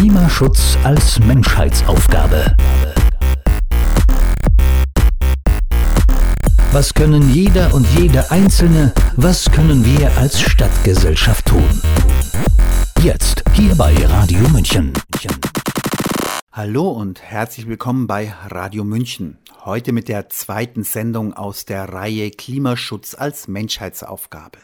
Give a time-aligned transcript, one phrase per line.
[0.00, 2.56] Klimaschutz als Menschheitsaufgabe.
[6.72, 11.82] Was können jeder und jede Einzelne, was können wir als Stadtgesellschaft tun?
[13.02, 14.94] Jetzt hier bei Radio München.
[16.50, 19.36] Hallo und herzlich willkommen bei Radio München.
[19.66, 24.60] Heute mit der zweiten Sendung aus der Reihe Klimaschutz als Menschheitsaufgabe.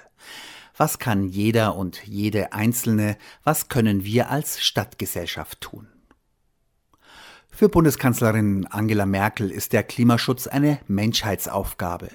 [0.77, 5.89] Was kann jeder und jede Einzelne, was können wir als Stadtgesellschaft tun?
[7.49, 12.11] Für Bundeskanzlerin Angela Merkel ist der Klimaschutz eine Menschheitsaufgabe.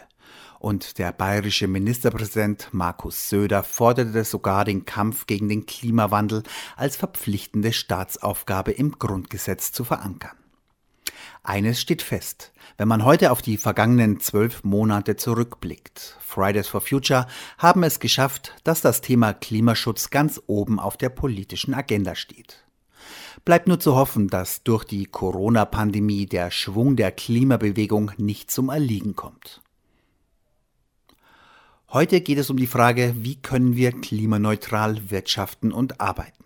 [0.59, 6.43] Und der bayerische Ministerpräsident Markus Söder forderte sogar den Kampf gegen den Klimawandel
[6.75, 10.37] als verpflichtende Staatsaufgabe im Grundgesetz zu verankern.
[11.43, 16.17] Eines steht fest, wenn man heute auf die vergangenen zwölf Monate zurückblickt.
[16.19, 17.25] Fridays for Future
[17.57, 22.63] haben es geschafft, dass das Thema Klimaschutz ganz oben auf der politischen Agenda steht.
[23.43, 29.15] Bleibt nur zu hoffen, dass durch die Corona-Pandemie der Schwung der Klimabewegung nicht zum Erliegen
[29.15, 29.61] kommt.
[31.89, 36.40] Heute geht es um die Frage, wie können wir klimaneutral wirtschaften und arbeiten.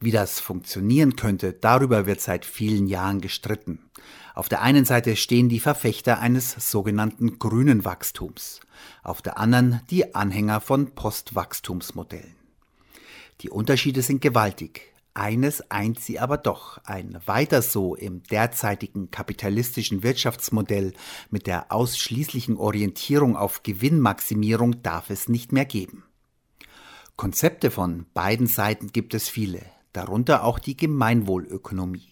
[0.00, 3.90] Wie das funktionieren könnte, darüber wird seit vielen Jahren gestritten.
[4.34, 8.60] Auf der einen Seite stehen die Verfechter eines sogenannten grünen Wachstums,
[9.02, 12.34] auf der anderen die Anhänger von Postwachstumsmodellen.
[13.40, 14.92] Die Unterschiede sind gewaltig.
[15.16, 20.92] Eines eint sie aber doch, ein weiter so im derzeitigen kapitalistischen Wirtschaftsmodell
[21.30, 26.02] mit der ausschließlichen Orientierung auf Gewinnmaximierung darf es nicht mehr geben.
[27.14, 29.62] Konzepte von beiden Seiten gibt es viele,
[29.94, 32.08] darunter auch die Gemeinwohlökonomie.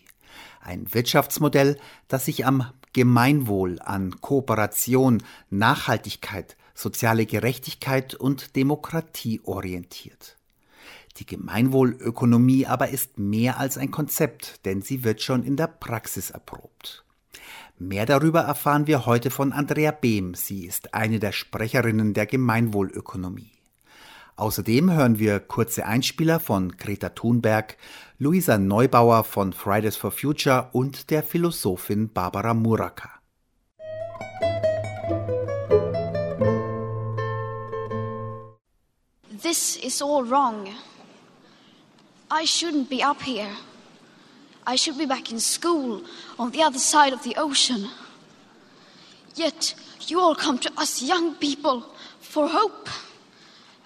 [0.61, 10.37] Ein Wirtschaftsmodell, das sich am Gemeinwohl, an Kooperation, Nachhaltigkeit, soziale Gerechtigkeit und Demokratie orientiert.
[11.19, 16.31] Die Gemeinwohlökonomie aber ist mehr als ein Konzept, denn sie wird schon in der Praxis
[16.31, 17.05] erprobt.
[17.79, 20.35] Mehr darüber erfahren wir heute von Andrea Behm.
[20.35, 23.51] Sie ist eine der Sprecherinnen der Gemeinwohlökonomie.
[24.43, 27.77] Außerdem hören wir kurze Einspieler von Greta Thunberg,
[28.19, 33.09] Luisa Neubauer von Fridays for Future und der Philosophin Barbara Muraka.
[39.41, 40.67] This is all wrong.
[42.29, 43.53] I shouldn't be up here.
[44.67, 46.03] I should be back in school
[46.37, 47.89] on the other side of the ocean.
[49.37, 49.77] Yet
[50.09, 51.85] you all come to us young people
[52.21, 52.89] for hope.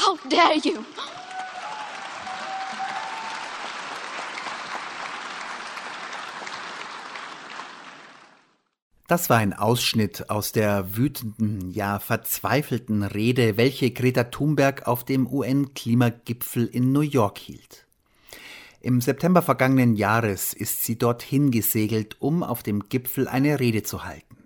[0.00, 0.84] How dare you?
[9.08, 15.26] Das war ein Ausschnitt aus der wütenden, ja verzweifelten Rede, welche Greta Thunberg auf dem
[15.26, 17.86] UN-Klimagipfel in New York hielt.
[18.80, 24.04] Im September vergangenen Jahres ist sie dorthin gesegelt, um auf dem Gipfel eine Rede zu
[24.04, 24.36] halten.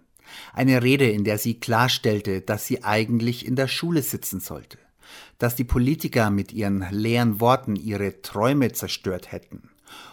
[0.54, 4.78] Eine Rede, in der sie klarstellte, dass sie eigentlich in der Schule sitzen sollte
[5.38, 9.70] dass die Politiker mit ihren leeren Worten ihre Träume zerstört hätten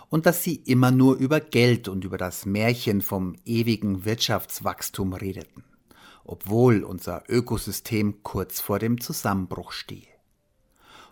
[0.10, 5.64] und dass sie immer nur über Geld und über das Märchen vom ewigen Wirtschaftswachstum redeten,
[6.24, 10.08] obwohl unser Ökosystem kurz vor dem Zusammenbruch stehe.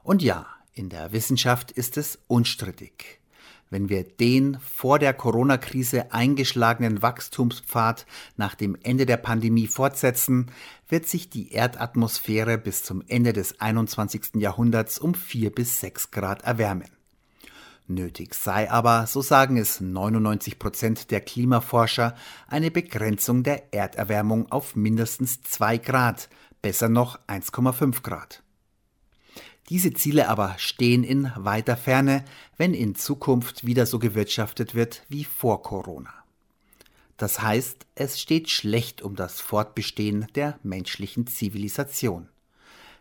[0.04, 3.20] Und ja, in der Wissenschaft ist es unstrittig.
[3.70, 8.06] Wenn wir den vor der Corona-Krise eingeschlagenen Wachstumspfad
[8.38, 10.52] nach dem Ende der Pandemie fortsetzen,
[10.88, 14.36] wird sich die Erdatmosphäre bis zum Ende des 21.
[14.36, 16.88] Jahrhunderts um 4 bis 6 Grad erwärmen.
[17.88, 22.16] Nötig sei aber, so sagen es 99 Prozent der Klimaforscher,
[22.48, 26.30] eine Begrenzung der Erderwärmung auf mindestens 2 Grad,
[26.62, 28.44] besser noch 1,5 Grad.
[29.70, 32.24] Diese Ziele aber stehen in weiter Ferne,
[32.56, 36.14] wenn in Zukunft wieder so gewirtschaftet wird wie vor Corona.
[37.18, 42.30] Das heißt, es steht schlecht um das Fortbestehen der menschlichen Zivilisation.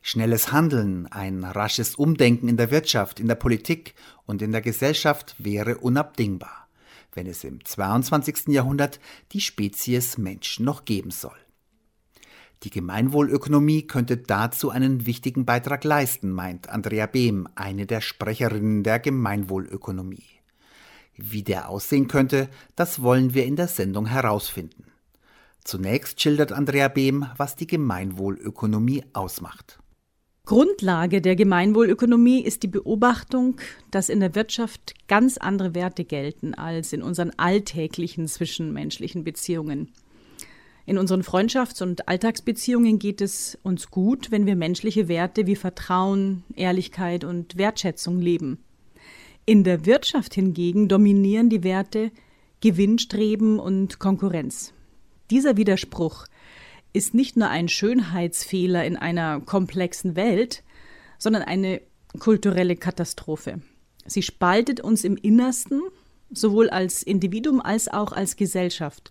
[0.03, 5.37] Schnelles Handeln, ein rasches Umdenken in der Wirtschaft, in der Politik und in der Gesellschaft
[5.39, 6.69] wäre unabdingbar,
[7.13, 8.49] wenn es im 22.
[8.49, 8.99] Jahrhundert
[9.33, 11.37] die Spezies Mensch noch geben soll.
[12.63, 18.99] Die Gemeinwohlökonomie könnte dazu einen wichtigen Beitrag leisten, meint Andrea Behm, eine der Sprecherinnen der
[18.99, 20.25] Gemeinwohlökonomie.
[21.17, 24.85] Wie der aussehen könnte, das wollen wir in der Sendung herausfinden.
[25.65, 29.79] Zunächst schildert Andrea Behm, was die Gemeinwohlökonomie ausmacht.
[30.45, 33.57] Grundlage der Gemeinwohlökonomie ist die Beobachtung,
[33.91, 39.93] dass in der Wirtschaft ganz andere Werte gelten als in unseren alltäglichen zwischenmenschlichen Beziehungen.
[40.87, 46.45] In unseren Freundschafts- und Alltagsbeziehungen geht es uns gut, wenn wir menschliche Werte wie Vertrauen,
[46.55, 48.59] Ehrlichkeit und Wertschätzung leben.
[49.47, 52.13] In der Wirtschaft hingegen dominieren die Werte
[52.61, 54.73] Gewinnstreben und Konkurrenz.
[55.31, 56.27] Dieser Widerspruch
[56.93, 60.63] ist nicht nur ein Schönheitsfehler in einer komplexen Welt,
[61.19, 61.81] sondern eine
[62.21, 63.61] kulturelle Katastrophe.
[64.07, 65.83] Sie spaltet uns im Innersten,
[66.31, 69.11] sowohl als Individuum als auch als Gesellschaft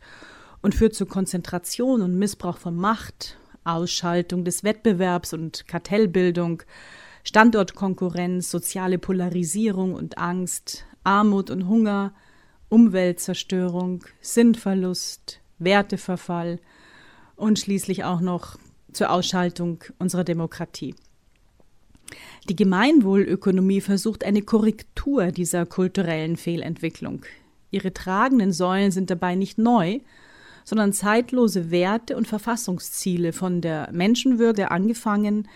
[0.66, 6.64] und führt zu Konzentration und Missbrauch von Macht, Ausschaltung des Wettbewerbs und Kartellbildung,
[7.24, 12.16] Standortkonkurrenz, soziale Polarisierung und Angst, Armut und Hunger,
[12.70, 16.60] Umweltzerstörung, Sinnverlust, Werteverfall
[17.36, 18.58] und schließlich auch noch
[18.92, 20.96] zur Ausschaltung unserer Demokratie.
[22.50, 27.22] Die Gemeinwohlökonomie versucht eine Korrektur dieser kulturellen Fehlentwicklung.
[27.70, 30.00] Ihre tragenden Säulen sind dabei nicht neu,
[30.66, 35.48] sondern zeitlose Werte und Verfassungsziele von der Menschenwürde angefangen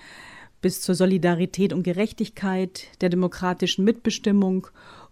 [0.62, 4.68] bis zur Solidarität und Gerechtigkeit, der demokratischen Mitbestimmung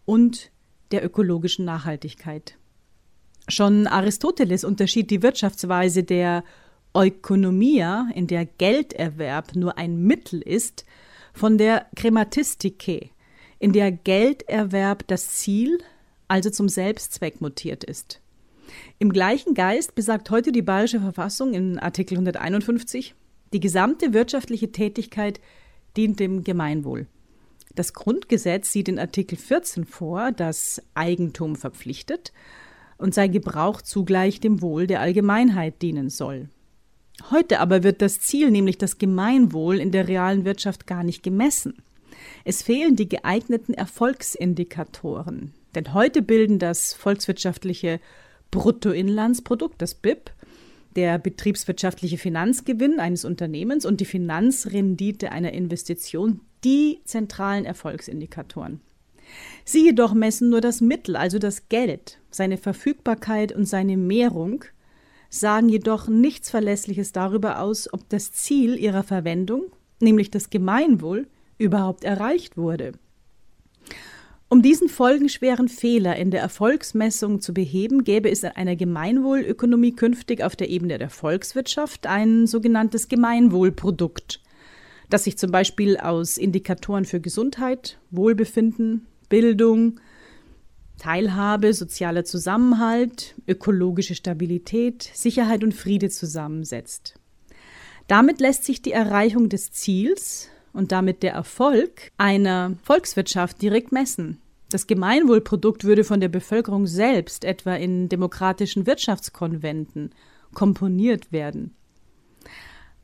[0.06, 0.52] und
[0.92, 2.56] der ökologischen Nachhaltigkeit.
[3.50, 6.44] Schon Aristoteles unterschied die Wirtschaftsweise der
[6.96, 10.86] Ökonomia, in der Gelderwerb nur ein Mittel ist,
[11.34, 13.10] von der Krematistike,
[13.60, 15.80] in der Gelderwerb das Ziel,
[16.28, 18.20] also zum Selbstzweck mutiert ist.
[19.00, 23.16] Im gleichen Geist besagt heute die Bayerische Verfassung in Artikel 151,
[23.54, 25.40] die gesamte wirtschaftliche Tätigkeit
[25.96, 27.08] dient dem Gemeinwohl.
[27.76, 32.34] Das Grundgesetz sieht in Artikel 14 vor, dass Eigentum verpflichtet
[32.98, 36.50] und sein Gebrauch zugleich dem Wohl der Allgemeinheit dienen soll.
[37.32, 41.78] Heute aber wird das Ziel, nämlich das Gemeinwohl, in der realen Wirtschaft gar nicht gemessen.
[42.44, 48.00] Es fehlen die geeigneten Erfolgsindikatoren, denn heute bilden das volkswirtschaftliche
[48.52, 50.32] Bruttoinlandsprodukt, das BIP,
[50.96, 58.82] der betriebswirtschaftliche Finanzgewinn eines Unternehmens und die Finanzrendite einer Investition die zentralen Erfolgsindikatoren.
[59.64, 64.64] Sie jedoch messen nur das Mittel, also das Geld, seine Verfügbarkeit und seine Mehrung,
[65.30, 69.66] sagen jedoch nichts Verlässliches darüber aus, ob das Ziel ihrer Verwendung,
[70.00, 71.28] nämlich das Gemeinwohl,
[71.58, 72.94] überhaupt erreicht wurde.
[74.50, 80.42] Um diesen folgenschweren Fehler in der Erfolgsmessung zu beheben, gäbe es in einer Gemeinwohlökonomie künftig
[80.42, 84.42] auf der Ebene der Volkswirtschaft ein sogenanntes Gemeinwohlprodukt,
[85.10, 90.00] das sich zum Beispiel aus Indikatoren für Gesundheit, Wohlbefinden, Bildung,
[90.98, 97.16] Teilhabe, sozialer Zusammenhalt, ökologische Stabilität, Sicherheit und Friede zusammensetzt.
[98.08, 104.40] Damit lässt sich die Erreichung des Ziels und damit der Erfolg einer Volkswirtschaft direkt messen.
[104.70, 110.12] Das Gemeinwohlprodukt würde von der Bevölkerung selbst etwa in demokratischen Wirtschaftskonventen
[110.54, 111.74] komponiert werden.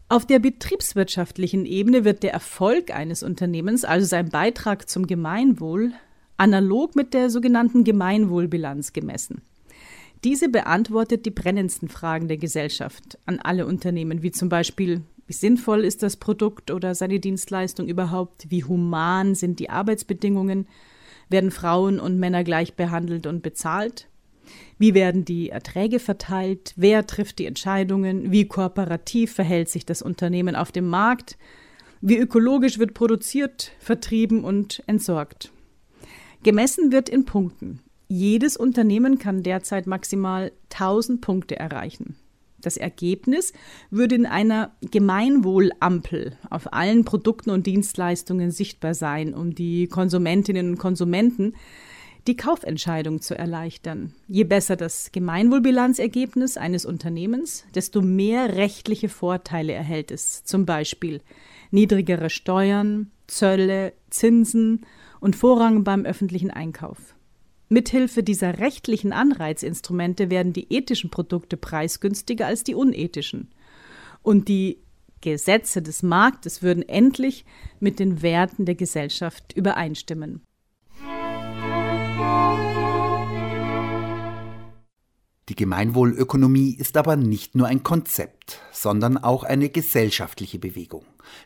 [0.08, 5.94] Auf der betriebswirtschaftlichen Ebene wird der Erfolg eines Unternehmens, also sein Beitrag zum Gemeinwohl,
[6.38, 9.42] analog mit der sogenannten Gemeinwohlbilanz gemessen.
[10.24, 15.86] Diese beantwortet die brennendsten Fragen der Gesellschaft an alle Unternehmen, wie zum Beispiel wie sinnvoll
[15.86, 18.50] ist das Produkt oder seine Dienstleistung überhaupt?
[18.50, 20.68] Wie human sind die Arbeitsbedingungen?
[21.30, 24.10] Werden Frauen und Männer gleich behandelt und bezahlt?
[24.78, 26.74] Wie werden die Erträge verteilt?
[26.76, 28.32] Wer trifft die Entscheidungen?
[28.32, 31.38] Wie kooperativ verhält sich das Unternehmen auf dem Markt?
[32.02, 35.54] Wie ökologisch wird produziert, vertrieben und entsorgt?
[36.44, 37.80] Gemessen wird in Punkten.
[38.10, 42.18] Jedes Unternehmen kann derzeit maximal 1000 Punkte erreichen.
[42.64, 43.54] Das Ergebnis
[43.92, 50.78] würde in einer Gemeinwohlampel auf allen Produkten und Dienstleistungen sichtbar sein, um die Konsumentinnen und
[50.78, 51.54] Konsumenten
[52.26, 54.14] die Kaufentscheidung zu erleichtern.
[54.30, 61.22] Je besser das Gemeinwohlbilanzergebnis eines Unternehmens, desto mehr rechtliche Vorteile erhält es, zum Beispiel
[61.72, 64.86] niedrigere Steuern, Zölle, Zinsen
[65.20, 67.13] und Vorrang beim öffentlichen Einkauf.
[67.74, 73.50] Mithilfe dieser rechtlichen Anreizinstrumente werden die ethischen Produkte preisgünstiger als die unethischen.
[74.22, 74.78] Und die
[75.22, 77.46] Gesetze des Marktes würden endlich
[77.80, 80.44] mit den Werten der Gesellschaft übereinstimmen.
[85.50, 91.06] Die Gemeinwohlökonomie ist aber nicht nur ein Konzept, sondern auch eine gesellschaftliche Bewegung,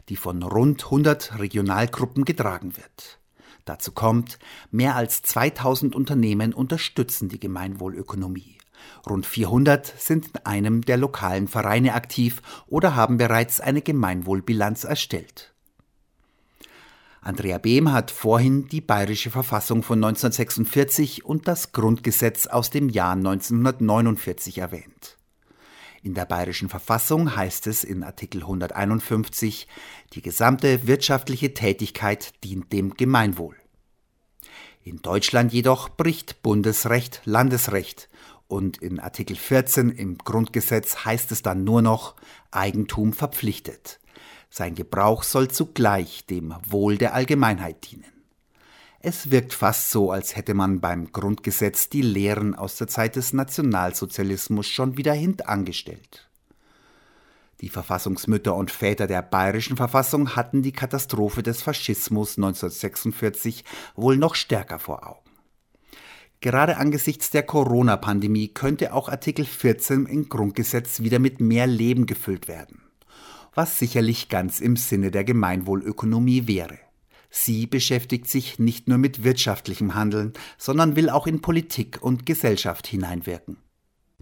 [0.09, 3.19] die von rund 100 Regionalgruppen getragen wird.
[3.67, 4.39] Dazu kommt,
[4.71, 8.57] mehr als 2000 Unternehmen unterstützen die Gemeinwohlökonomie.
[9.09, 15.53] Rund 400 sind in einem der lokalen Vereine aktiv oder haben bereits eine Gemeinwohlbilanz erstellt.
[17.19, 23.13] Andrea Behm hat vorhin die bayerische Verfassung von 1946 und das Grundgesetz aus dem Jahr
[23.13, 25.16] 1949 erwähnt.
[26.07, 29.67] In der bayerischen Verfassung heißt es in Artikel 151,
[30.13, 33.57] die gesamte wirtschaftliche Tätigkeit dient dem Gemeinwohl.
[34.85, 38.07] In Deutschland jedoch bricht Bundesrecht Landesrecht
[38.47, 42.15] und in Artikel 14 im Grundgesetz heißt es dann nur noch
[42.51, 43.99] Eigentum verpflichtet.
[44.49, 48.16] Sein Gebrauch soll zugleich dem Wohl der Allgemeinheit dienen.
[49.09, 53.31] Es wirkt fast so, als hätte man beim Grundgesetz die Lehren aus der Zeit des
[53.31, 56.27] Nationalsozialismus schon wieder hintangestellt.
[57.61, 63.63] Die Verfassungsmütter und Väter der bayerischen Verfassung hatten die Katastrophe des Faschismus 1946
[63.95, 65.31] wohl noch stärker vor Augen.
[66.41, 72.49] Gerade angesichts der Corona-Pandemie könnte auch Artikel 14 im Grundgesetz wieder mit mehr Leben gefüllt
[72.49, 72.81] werden
[73.57, 76.77] was sicherlich ganz im Sinne der Gemeinwohlökonomie wäre.
[77.29, 82.87] Sie beschäftigt sich nicht nur mit wirtschaftlichem Handeln, sondern will auch in Politik und Gesellschaft
[82.87, 83.57] hineinwirken.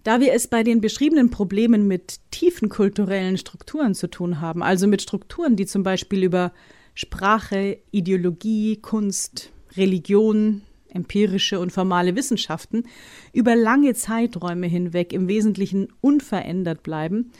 [0.02, 4.86] Da wir es bei den beschriebenen Problemen mit tiefen kulturellen Strukturen zu tun haben, also
[4.86, 6.52] mit Strukturen, die zum Beispiel über
[6.94, 12.84] Sprache, Ideologie, Kunst, Religion, empirische und formale Wissenschaften
[13.32, 17.32] über lange Zeiträume hinweg im Wesentlichen unverändert bleiben,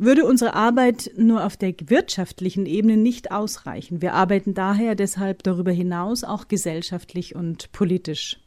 [0.00, 4.00] würde unsere Arbeit nur auf der wirtschaftlichen Ebene nicht ausreichen.
[4.00, 8.40] Wir arbeiten daher deshalb darüber hinaus auch gesellschaftlich und politisch.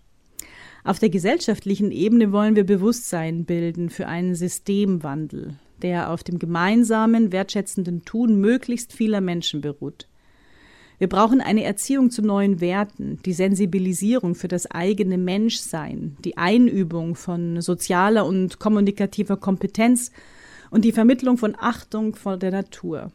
[0.84, 7.32] Auf der gesellschaftlichen Ebene wollen wir Bewusstsein bilden für einen Systemwandel, der auf dem gemeinsamen,
[7.32, 10.08] wertschätzenden Tun möglichst vieler Menschen beruht.
[10.98, 17.14] Wir brauchen eine Erziehung zu neuen Werten, die Sensibilisierung für das eigene Menschsein, die Einübung
[17.14, 20.12] von sozialer und kommunikativer Kompetenz
[20.74, 23.12] und die Vermittlung von Achtung vor der Natur.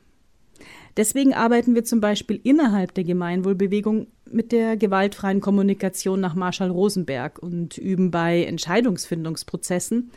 [0.97, 7.41] Deswegen arbeiten wir zum Beispiel innerhalb der Gemeinwohlbewegung mit der gewaltfreien Kommunikation nach Marshall Rosenberg
[7.41, 10.13] und üben bei Entscheidungsfindungsprozessen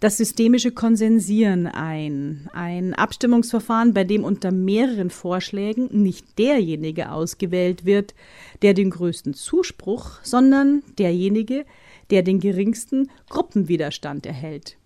[0.00, 8.14] das systemische Konsensieren ein, ein Abstimmungsverfahren, bei dem unter mehreren Vorschlägen nicht derjenige ausgewählt wird,
[8.62, 11.64] der den größten Zuspruch, sondern derjenige,
[12.10, 14.76] der den geringsten Gruppenwiderstand erhält.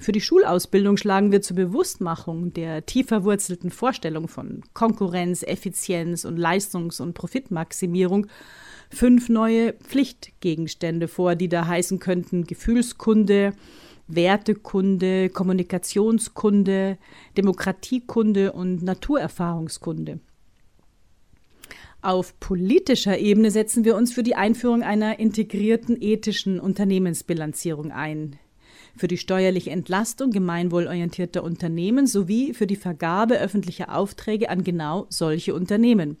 [0.00, 6.38] Für die Schulausbildung schlagen wir zur Bewusstmachung der tief verwurzelten Vorstellung von Konkurrenz, Effizienz und
[6.38, 8.26] Leistungs- und Profitmaximierung
[8.88, 13.52] fünf neue Pflichtgegenstände vor, die da heißen könnten Gefühlskunde,
[14.08, 16.96] Wertekunde, Kommunikationskunde,
[17.36, 20.18] Demokratiekunde und Naturerfahrungskunde.
[22.00, 28.38] Auf politischer Ebene setzen wir uns für die Einführung einer integrierten ethischen Unternehmensbilanzierung ein
[28.96, 35.54] für die steuerliche Entlastung gemeinwohlorientierter Unternehmen sowie für die Vergabe öffentlicher Aufträge an genau solche
[35.54, 36.16] Unternehmen.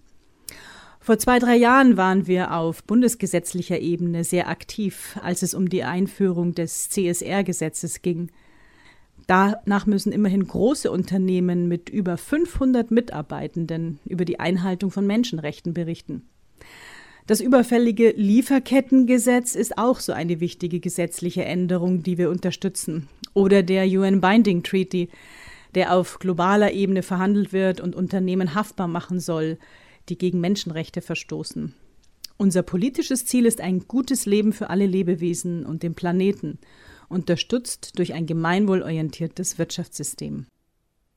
[1.02, 5.82] Vor zwei, drei Jahren waren wir auf bundesgesetzlicher Ebene sehr aktiv, als es um die
[5.82, 8.30] Einführung des CSR-Gesetzes ging.
[9.26, 16.28] Danach müssen immerhin große Unternehmen mit über 500 Mitarbeitenden über die Einhaltung von Menschenrechten berichten.
[17.30, 23.08] Das überfällige Lieferkettengesetz ist auch so eine wichtige gesetzliche Änderung, die wir unterstützen.
[23.34, 25.10] Oder der UN Binding Treaty,
[25.76, 29.58] der auf globaler Ebene verhandelt wird und Unternehmen haftbar machen soll,
[30.08, 31.72] die gegen Menschenrechte verstoßen.
[32.36, 36.58] Unser politisches Ziel ist ein gutes Leben für alle Lebewesen und den Planeten,
[37.08, 40.46] unterstützt durch ein gemeinwohlorientiertes Wirtschaftssystem.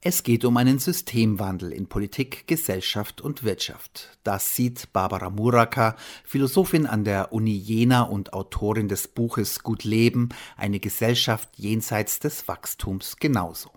[0.06, 4.18] Es geht um einen Systemwandel in Politik, Gesellschaft und Wirtschaft.
[4.26, 5.96] Das sieht Barbara Muraka,
[6.26, 12.50] Philosophin an der Uni Jena und Autorin des Buches Gut Leben, eine Gesellschaft jenseits des
[12.50, 13.72] Wachstums genauso.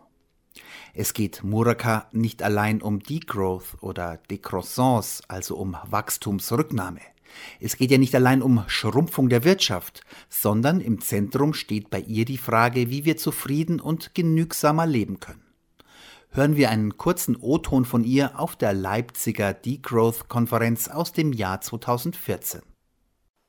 [0.95, 7.03] Es geht Muraka nicht allein um Degrowth oder Decroissance, also um Wachstumsrücknahme.
[7.61, 12.25] Es geht ja nicht allein um Schrumpfung der Wirtschaft, sondern im Zentrum steht bei ihr
[12.25, 15.46] die Frage, wie wir zufrieden und genügsamer leben können
[16.31, 22.63] hören wir einen kurzen O-Ton von ihr auf der Leipziger Degrowth-Konferenz aus dem Jahr 2014.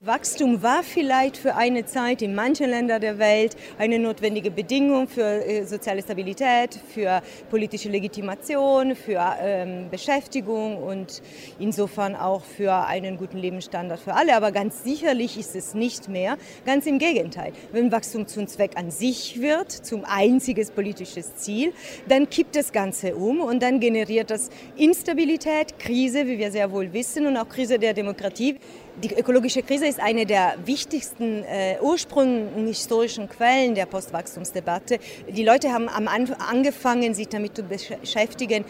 [0.01, 5.23] Wachstum war vielleicht für eine Zeit in manchen Ländern der Welt eine notwendige Bedingung für
[5.23, 11.23] äh, soziale Stabilität, für politische Legitimation, für ähm, Beschäftigung und
[11.57, 14.35] insofern auch für einen guten Lebensstandard für alle.
[14.35, 16.37] Aber ganz sicherlich ist es nicht mehr.
[16.63, 17.51] Ganz im Gegenteil.
[17.71, 21.73] Wenn Wachstum zum Zweck an sich wird, zum einziges politisches Ziel,
[22.07, 26.93] dann kippt das Ganze um und dann generiert das Instabilität, Krise, wie wir sehr wohl
[26.93, 28.59] wissen, und auch Krise der Demokratie.
[29.03, 34.97] Die ökologische Krise ist eine der wichtigsten äh, ursprünglich historischen Quellen der Postwachstumsdebatte.
[35.29, 38.65] Die Leute haben am Anfang angefangen, sich damit zu beschäftigen,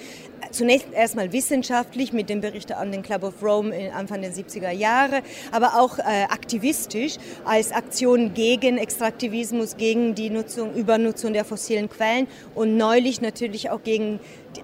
[0.52, 5.22] zunächst erstmal wissenschaftlich mit dem Bericht an den Club of Rome Anfang der 70er Jahre,
[5.54, 7.16] aber auch äh, aktivistisch
[7.46, 13.82] als Aktion gegen Extraktivismus, gegen die Nutzung, Übernutzung der fossilen Quellen und neulich natürlich auch
[13.82, 14.20] gegen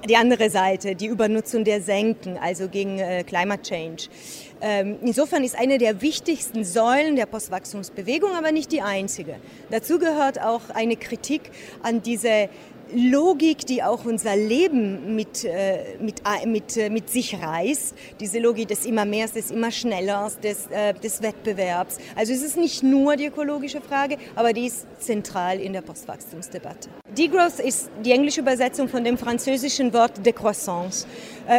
[0.07, 4.07] die andere Seite, die Übernutzung der Senken, also gegen äh, Climate Change.
[4.61, 9.35] Ähm, insofern ist eine der wichtigsten Säulen der Postwachstumsbewegung, aber nicht die einzige.
[9.69, 11.41] Dazu gehört auch eine Kritik
[11.81, 12.49] an diese
[12.93, 17.95] Logik, die auch unser Leben mit, äh, mit, äh, mit, äh, mit sich reißt.
[18.19, 20.67] Diese Logik des immer mehr, des immer schnellers, des,
[21.01, 21.97] des Wettbewerbs.
[22.15, 26.89] Also es ist nicht nur die ökologische Frage, aber die ist zentral in der Postwachstumsdebatte.
[27.17, 31.05] Degrowth ist die englische Übersetzung von dem französischen Wort Décroissance.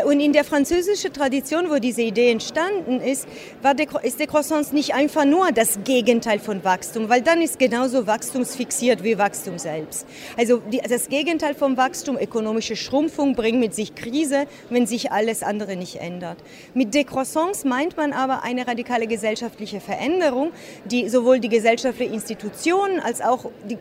[0.07, 3.29] Und in der französischen Tradition, wo diese Idee entstanden ist,
[3.61, 9.05] war ist Décroissance nicht einfach nur das Gegenteil von Wachstum, weil dann ist genauso wachstumsfixiert
[9.05, 10.07] wie Wachstum selbst.
[10.39, 15.43] Also die, das Gegenteil vom Wachstum, ökonomische Schrumpfung, bringt mit sich Krise, wenn sich alles
[15.43, 16.39] andere nicht ändert.
[16.73, 20.53] Mit Décroissance meint man aber eine radikale gesellschaftliche Veränderung,
[20.87, 23.79] die sowohl die gesellschaftliche Institutionen als auch die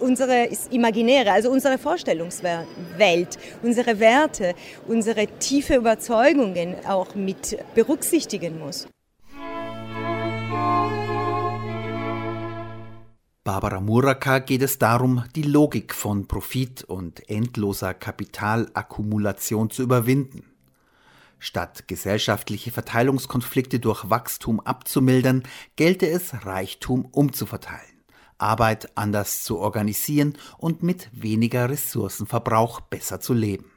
[0.00, 4.54] unsere imaginäre, also unsere Vorstellungswelt, unsere Werte,
[4.86, 8.86] unsere tiefe Überzeugungen auch mit berücksichtigen muss.
[13.46, 20.42] Barbara Muraka geht es darum, die Logik von Profit und endloser Kapitalakkumulation zu überwinden.
[21.38, 25.44] Statt gesellschaftliche Verteilungskonflikte durch Wachstum abzumildern,
[25.76, 27.95] gelte es, Reichtum umzuverteilen,
[28.38, 33.70] Arbeit anders zu organisieren und mit weniger Ressourcenverbrauch besser zu leben.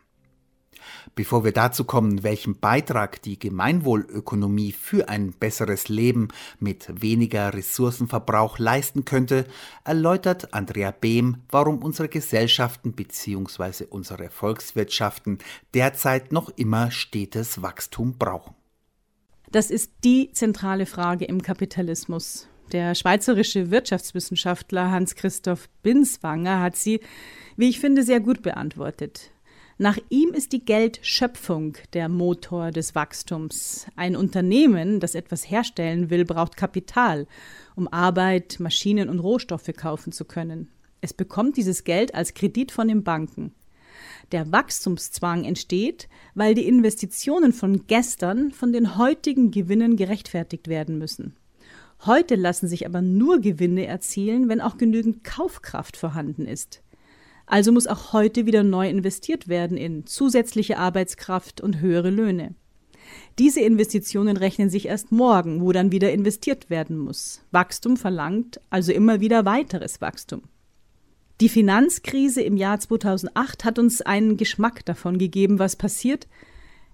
[1.15, 8.59] Bevor wir dazu kommen, welchen Beitrag die Gemeinwohlökonomie für ein besseres Leben mit weniger Ressourcenverbrauch
[8.59, 9.45] leisten könnte,
[9.83, 13.85] erläutert Andrea Behm, warum unsere Gesellschaften bzw.
[13.89, 15.39] unsere Volkswirtschaften
[15.73, 18.55] derzeit noch immer stetes Wachstum brauchen.
[19.51, 22.47] Das ist die zentrale Frage im Kapitalismus.
[22.71, 26.99] Der schweizerische Wirtschaftswissenschaftler Hans-Christoph Binswanger hat sie,
[27.57, 29.31] wie ich finde, sehr gut beantwortet.
[29.79, 33.87] Nach ihm ist die Geldschöpfung der Motor des Wachstums.
[33.95, 37.25] Ein Unternehmen, das etwas herstellen will, braucht Kapital,
[37.75, 40.69] um Arbeit, Maschinen und Rohstoffe kaufen zu können.
[41.01, 43.53] Es bekommt dieses Geld als Kredit von den Banken.
[44.31, 51.35] Der Wachstumszwang entsteht, weil die Investitionen von gestern von den heutigen Gewinnen gerechtfertigt werden müssen.
[52.05, 56.81] Heute lassen sich aber nur Gewinne erzielen, wenn auch genügend Kaufkraft vorhanden ist.
[57.45, 62.55] Also muss auch heute wieder neu investiert werden in zusätzliche Arbeitskraft und höhere Löhne.
[63.37, 67.41] Diese Investitionen rechnen sich erst morgen, wo dann wieder investiert werden muss.
[67.51, 70.43] Wachstum verlangt also immer wieder weiteres Wachstum.
[71.41, 76.27] Die Finanzkrise im Jahr 2008 hat uns einen Geschmack davon gegeben, was passiert,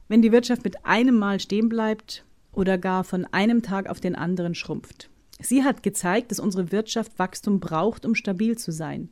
[0.08, 4.16] wenn die Wirtschaft mit einem Mal stehen bleibt oder gar von einem Tag auf den
[4.16, 5.10] anderen schrumpft.
[5.40, 9.10] Sie hat gezeigt, dass unsere Wirtschaft Wachstum braucht, um stabil zu sein.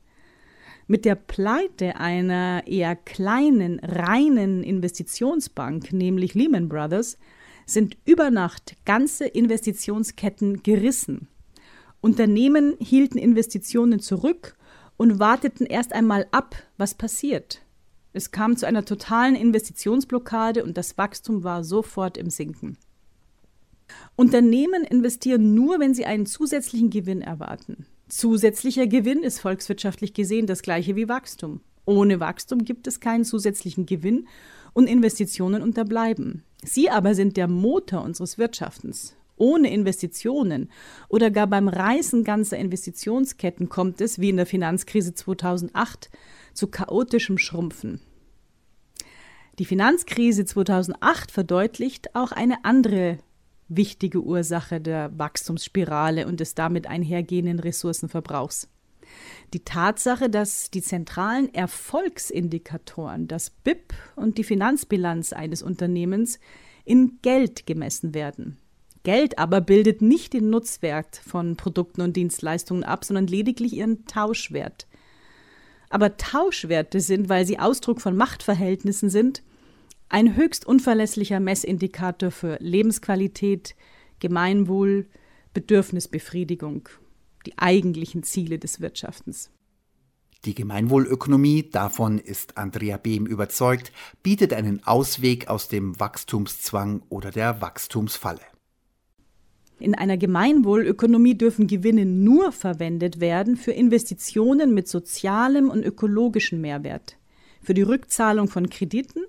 [0.87, 7.17] Mit der Pleite einer eher kleinen, reinen Investitionsbank, nämlich Lehman Brothers,
[7.65, 11.27] sind über Nacht ganze Investitionsketten gerissen.
[12.01, 14.57] Unternehmen hielten Investitionen zurück
[14.97, 17.61] und warteten erst einmal ab, was passiert.
[18.11, 22.77] Es kam zu einer totalen Investitionsblockade und das Wachstum war sofort im Sinken.
[24.15, 27.85] Unternehmen investieren nur, wenn sie einen zusätzlichen Gewinn erwarten.
[28.07, 31.61] Zusätzlicher Gewinn ist volkswirtschaftlich gesehen das gleiche wie Wachstum.
[31.85, 34.27] Ohne Wachstum gibt es keinen zusätzlichen Gewinn
[34.73, 36.43] und Investitionen unterbleiben.
[36.63, 39.15] Sie aber sind der Motor unseres Wirtschaftens.
[39.35, 40.69] Ohne Investitionen
[41.09, 46.09] oder gar beim Reißen ganzer Investitionsketten kommt es, wie in der Finanzkrise 2008,
[46.53, 47.99] zu chaotischem Schrumpfen.
[49.59, 53.17] Die Finanzkrise 2008 verdeutlicht auch eine andere
[53.75, 58.67] wichtige Ursache der Wachstumsspirale und des damit einhergehenden Ressourcenverbrauchs.
[59.53, 66.39] Die Tatsache, dass die zentralen Erfolgsindikatoren, das BIP und die Finanzbilanz eines Unternehmens,
[66.85, 68.57] in Geld gemessen werden.
[69.03, 74.87] Geld aber bildet nicht den Nutzwert von Produkten und Dienstleistungen ab, sondern lediglich ihren Tauschwert.
[75.89, 79.43] Aber Tauschwerte sind, weil sie Ausdruck von Machtverhältnissen sind,
[80.13, 83.75] ein höchst unverlässlicher Messindikator für Lebensqualität,
[84.19, 85.07] Gemeinwohl,
[85.55, 86.87] Bedürfnisbefriedigung,
[87.47, 89.49] die eigentlichen Ziele des Wirtschaftens.
[90.45, 97.59] Die Gemeinwohlökonomie, davon ist Andrea Behm überzeugt, bietet einen Ausweg aus dem Wachstumszwang oder der
[97.61, 98.41] Wachstumsfalle.
[99.79, 107.17] In einer Gemeinwohlökonomie dürfen Gewinne nur verwendet werden für Investitionen mit sozialem und ökologischem Mehrwert,
[107.63, 109.23] für die Rückzahlung von Krediten,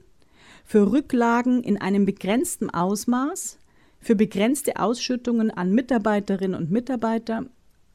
[0.64, 3.59] für Rücklagen in einem begrenzten Ausmaß,
[4.00, 7.46] für begrenzte Ausschüttungen an Mitarbeiterinnen und Mitarbeiter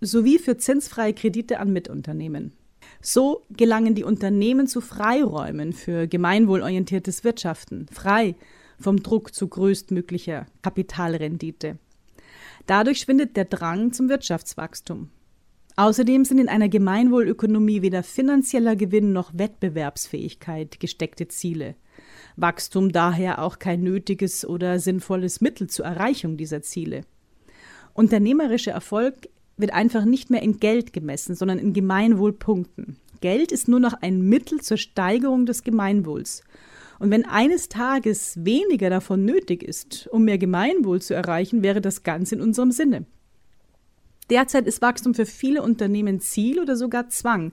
[0.02, 2.54] sowie für zinsfreie Kredite an Mitunternehmen.
[3.02, 8.36] So gelangen die Unternehmen zu Freiräumen für gemeinwohlorientiertes Wirtschaften, frei
[8.80, 11.78] vom Druck zu größtmöglicher Kapitalrendite.
[12.66, 15.10] Dadurch schwindet der Drang zum Wirtschaftswachstum.
[15.76, 21.76] Außerdem sind in einer Gemeinwohlökonomie weder finanzieller Gewinn noch Wettbewerbsfähigkeit gesteckte Ziele.
[22.36, 27.06] Wachstum daher auch kein nötiges oder sinnvolles Mittel zur Erreichung dieser Ziele.
[27.94, 32.98] Unternehmerischer Erfolg wird einfach nicht mehr in Geld gemessen, sondern in Gemeinwohlpunkten.
[33.22, 36.44] Geld ist nur noch ein Mittel zur Steigerung des Gemeinwohls.
[37.00, 42.04] Und wenn eines Tages weniger davon nötig ist, um mehr Gemeinwohl zu erreichen, wäre das
[42.04, 43.06] ganz in unserem Sinne.
[44.30, 47.52] Derzeit ist Wachstum für viele Unternehmen Ziel oder sogar Zwang,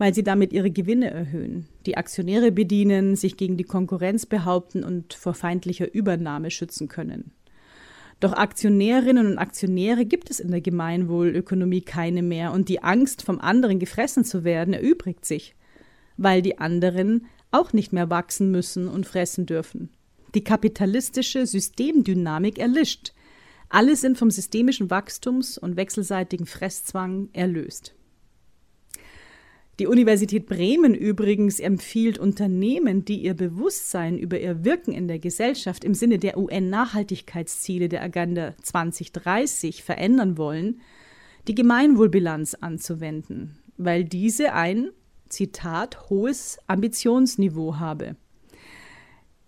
[0.00, 5.12] weil sie damit ihre Gewinne erhöhen, die Aktionäre bedienen, sich gegen die Konkurrenz behaupten und
[5.12, 7.32] vor feindlicher Übernahme schützen können.
[8.18, 13.38] Doch Aktionärinnen und Aktionäre gibt es in der Gemeinwohlökonomie keine mehr und die Angst, vom
[13.40, 15.54] anderen gefressen zu werden, erübrigt sich,
[16.16, 19.90] weil die anderen auch nicht mehr wachsen müssen und fressen dürfen.
[20.34, 23.12] Die kapitalistische Systemdynamik erlischt.
[23.68, 27.94] Alle sind vom systemischen Wachstums- und wechselseitigen Fresszwang erlöst.
[29.80, 35.84] Die Universität Bremen übrigens empfiehlt Unternehmen, die ihr Bewusstsein über ihr Wirken in der Gesellschaft
[35.84, 40.82] im Sinne der UN-Nachhaltigkeitsziele der Agenda 2030 verändern wollen,
[41.48, 44.90] die Gemeinwohlbilanz anzuwenden, weil diese ein,
[45.30, 48.16] Zitat, hohes Ambitionsniveau habe.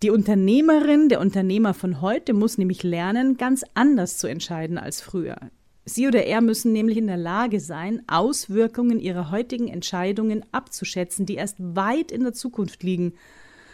[0.01, 5.37] Die Unternehmerin, der Unternehmer von heute muss nämlich lernen, ganz anders zu entscheiden als früher.
[5.85, 11.35] Sie oder er müssen nämlich in der Lage sein, Auswirkungen ihrer heutigen Entscheidungen abzuschätzen, die
[11.35, 13.13] erst weit in der Zukunft liegen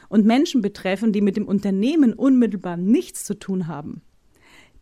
[0.10, 4.02] und Menschen betreffen, die mit dem Unternehmen unmittelbar nichts zu tun haben.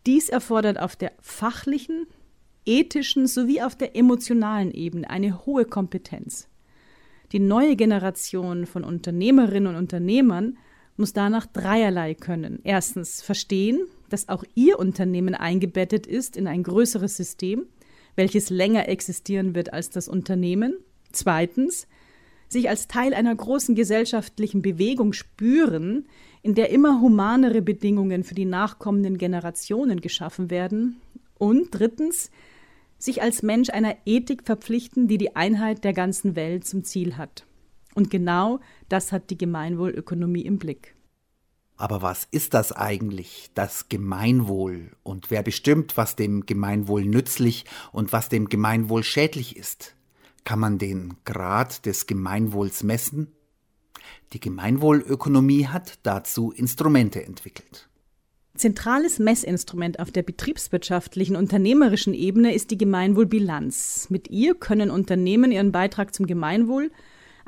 [0.06, 2.06] Dies erfordert auf der fachlichen,
[2.64, 6.48] ethischen sowie auf der emotionalen Ebene eine hohe Kompetenz.
[7.32, 10.56] Die neue Generation von Unternehmerinnen und Unternehmern
[10.96, 12.60] muss danach dreierlei können.
[12.64, 17.66] Erstens verstehen, dass auch Ihr Unternehmen eingebettet ist in ein größeres System,
[18.16, 20.76] welches länger existieren wird als das Unternehmen.
[21.12, 21.86] Zweitens,
[22.48, 26.06] sich als Teil einer großen gesellschaftlichen Bewegung spüren,
[26.42, 31.00] in der immer humanere Bedingungen für die nachkommenden Generationen geschaffen werden.
[31.38, 32.30] Und drittens,
[32.98, 37.46] sich als Mensch einer Ethik verpflichten, die die Einheit der ganzen Welt zum Ziel hat.
[37.94, 40.94] Und genau das hat die Gemeinwohlökonomie im Blick.
[41.78, 44.90] Aber was ist das eigentlich, das Gemeinwohl?
[45.04, 49.94] Und wer bestimmt, was dem Gemeinwohl nützlich und was dem Gemeinwohl schädlich ist?
[50.42, 53.28] Kann man den Grad des Gemeinwohls messen?
[54.32, 57.88] Die Gemeinwohlökonomie hat dazu Instrumente entwickelt.
[58.56, 64.08] Zentrales Messinstrument auf der betriebswirtschaftlichen unternehmerischen Ebene ist die Gemeinwohlbilanz.
[64.10, 66.90] Mit ihr können Unternehmen ihren Beitrag zum Gemeinwohl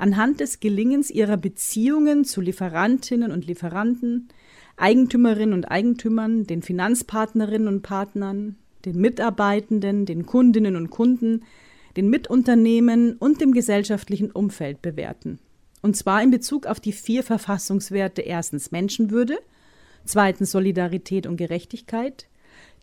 [0.01, 4.29] anhand des Gelingens ihrer Beziehungen zu Lieferantinnen und Lieferanten,
[4.77, 11.43] Eigentümerinnen und Eigentümern, den Finanzpartnerinnen und Partnern, den Mitarbeitenden, den Kundinnen und Kunden,
[11.97, 15.39] den Mitunternehmen und dem gesellschaftlichen Umfeld bewerten.
[15.83, 19.39] Und zwar in Bezug auf die vier Verfassungswerte erstens Menschenwürde,
[20.05, 22.27] zweitens Solidarität und Gerechtigkeit,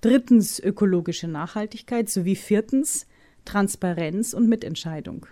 [0.01, 3.07] drittens ökologische Nachhaltigkeit sowie viertens
[3.45, 5.25] Transparenz und Mitentscheidung.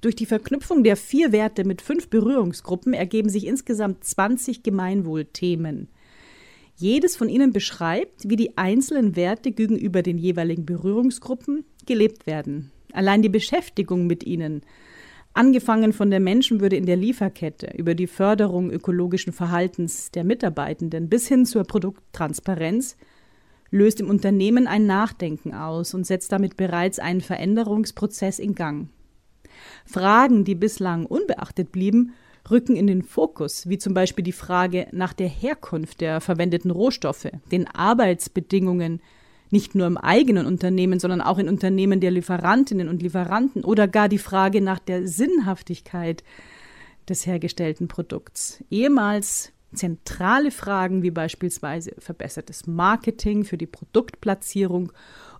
[0.00, 5.88] Durch die Verknüpfung der vier Werte mit fünf Berührungsgruppen ergeben sich insgesamt 20 Gemeinwohlthemen.
[6.76, 12.70] Jedes von ihnen beschreibt, wie die einzelnen Werte gegenüber den jeweiligen Berührungsgruppen gelebt werden.
[12.92, 14.60] Allein die Beschäftigung mit ihnen,
[15.32, 21.28] angefangen von der Menschenwürde in der Lieferkette über die Förderung ökologischen Verhaltens der Mitarbeitenden bis
[21.28, 22.96] hin zur Produkttransparenz,
[23.70, 28.88] löst im Unternehmen ein Nachdenken aus und setzt damit bereits einen Veränderungsprozess in Gang.
[29.84, 32.14] Fragen, die bislang unbeachtet blieben,
[32.50, 37.28] rücken in den Fokus, wie zum Beispiel die Frage nach der Herkunft der verwendeten Rohstoffe,
[37.50, 39.00] den Arbeitsbedingungen,
[39.50, 44.08] nicht nur im eigenen Unternehmen, sondern auch in Unternehmen der Lieferantinnen und Lieferanten oder gar
[44.08, 46.24] die Frage nach der Sinnhaftigkeit
[47.08, 48.64] des hergestellten Produkts.
[48.70, 54.92] Ehemals zentrale Fragen wie beispielsweise verbessertes Marketing für die Produktplatzierung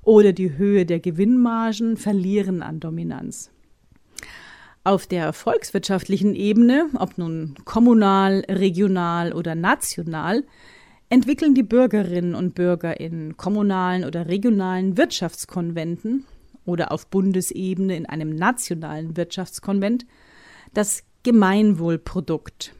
[0.03, 3.51] oder die Höhe der Gewinnmargen verlieren an Dominanz.
[4.87, 10.45] Auf der volkswirtschaftlichen Ebene, ob nun kommunal, regional oder national,
[11.09, 16.25] entwickeln die Bürgerinnen und Bürger in kommunalen oder regionalen Wirtschaftskonventen
[16.65, 20.07] oder auf Bundesebene in einem nationalen Wirtschaftskonvent
[20.73, 22.73] das Gemeinwohlprodukt.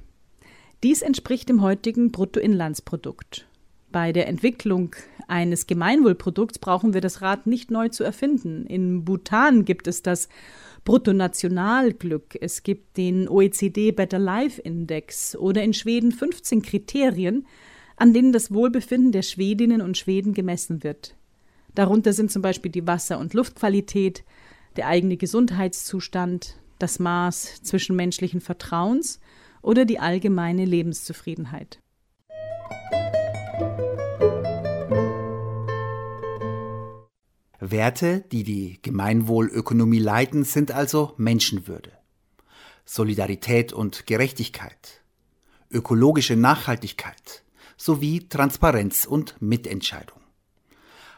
[0.85, 3.49] Dies entspricht dem heutigen Bruttoinlandsprodukt.
[3.91, 4.95] Bei der Entwicklung
[5.27, 8.65] eines Gemeinwohlprodukts brauchen wir das Rad nicht neu zu erfinden.
[8.67, 10.29] In Bhutan gibt es das
[10.87, 17.45] Bruttonationalglück, es gibt den OECD Better Life Index oder in Schweden 15 Kriterien,
[17.97, 21.17] an denen das Wohlbefinden der Schwedinnen und Schweden gemessen wird.
[21.75, 24.25] Darunter sind zum Beispiel die Wasser- und Luftqualität,
[24.77, 29.19] der eigene Gesundheitszustand, das Maß zwischenmenschlichen Vertrauens
[29.63, 31.81] oder die allgemeine Lebenszufriedenheit.
[37.71, 41.93] Werte, die die Gemeinwohlökonomie leiten, sind also Menschenwürde,
[42.85, 45.03] Solidarität und Gerechtigkeit,
[45.71, 47.43] ökologische Nachhaltigkeit,
[47.77, 50.21] sowie Transparenz und Mitentscheidung.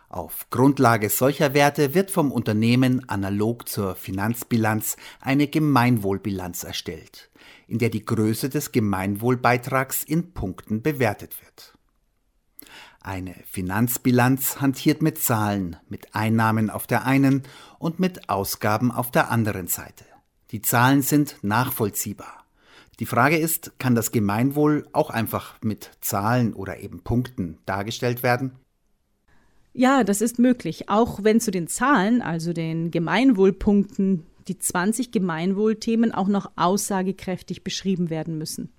[0.09, 7.31] Auf Grundlage solcher Werte wird vom Unternehmen analog zur Finanzbilanz eine Gemeinwohlbilanz erstellt,
[7.67, 11.78] in der die Größe des Gemeinwohlbeitrags in Punkten bewertet wird.
[13.09, 17.43] Eine Finanzbilanz hantiert mit Zahlen, mit Einnahmen auf der einen
[17.79, 20.05] und mit Ausgaben auf der anderen Seite.
[20.51, 22.45] Die Zahlen sind nachvollziehbar.
[23.01, 28.57] Die Frage ist, kann das Gemeinwohl auch einfach mit Zahlen oder eben Punkten dargestellt werden?
[29.73, 36.13] Ja, das ist möglich, auch wenn zu den Zahlen, also den Gemeinwohlpunkten, die 20 Gemeinwohlthemen
[36.13, 38.71] auch noch aussagekräftig beschrieben werden müssen.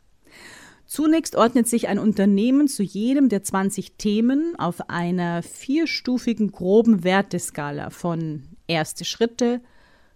[0.90, 7.92] Zunächst ordnet sich ein Unternehmen zu jedem der 20 Themen auf einer vierstufigen groben Werteskala
[7.92, 9.62] von erste Schritte,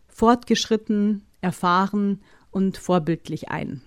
[0.07, 3.81] fortgeschritten, erfahren und vorbildlich ein.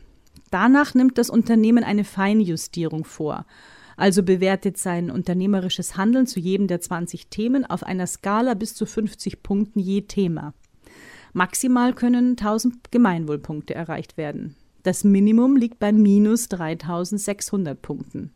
[0.53, 3.47] Danach nimmt das Unternehmen eine Feinjustierung vor,
[3.97, 8.87] also bewertet sein unternehmerisches Handeln zu jedem der 20 Themen auf einer Skala bis zu
[8.87, 10.55] 50 Punkten je Thema.
[11.33, 14.55] Maximal können 1000 Gemeinwohlpunkte erreicht werden.
[14.87, 18.31] Das Minimum liegt bei minus 3600 Punkten.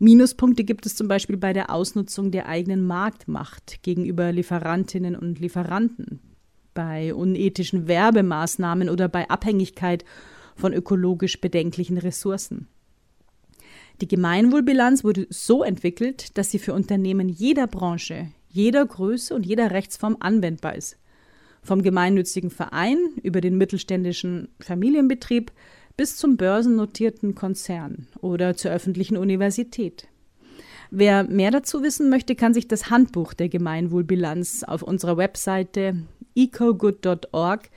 [0.00, 6.18] Minuspunkte gibt es zum Beispiel bei der Ausnutzung der eigenen Marktmacht gegenüber Lieferantinnen und Lieferanten,
[6.74, 10.04] bei unethischen Werbemaßnahmen oder bei Abhängigkeit
[10.56, 12.66] von ökologisch bedenklichen Ressourcen.
[14.00, 19.70] Die Gemeinwohlbilanz wurde so entwickelt, dass sie für Unternehmen jeder Branche, jeder Größe und jeder
[19.70, 20.98] Rechtsform anwendbar ist.
[21.66, 25.50] Vom gemeinnützigen Verein über den mittelständischen Familienbetrieb
[25.96, 30.06] bis zum börsennotierten Konzern oder zur öffentlichen Universität.
[30.90, 35.96] Wer mehr dazu wissen möchte, kann sich das Handbuch der Gemeinwohlbilanz auf unserer Webseite
[36.36, 37.68] ecogood.org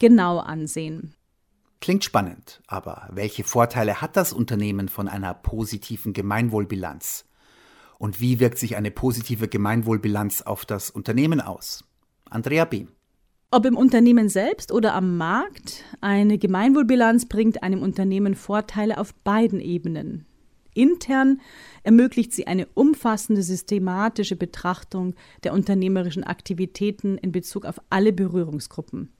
[0.00, 1.14] genau ansehen.
[1.80, 7.26] Klingt spannend, aber welche Vorteile hat das Unternehmen von einer positiven Gemeinwohlbilanz?
[7.98, 11.84] Und wie wirkt sich eine positive Gemeinwohlbilanz auf das Unternehmen aus?
[12.28, 12.86] Andrea B.
[13.52, 19.60] Ob im Unternehmen selbst oder am Markt, eine Gemeinwohlbilanz bringt einem Unternehmen Vorteile auf beiden
[19.60, 20.26] Ebenen.
[20.74, 21.40] Intern
[21.84, 29.10] ermöglicht sie eine umfassende systematische Betrachtung der unternehmerischen Aktivitäten in Bezug auf alle Berührungsgruppen.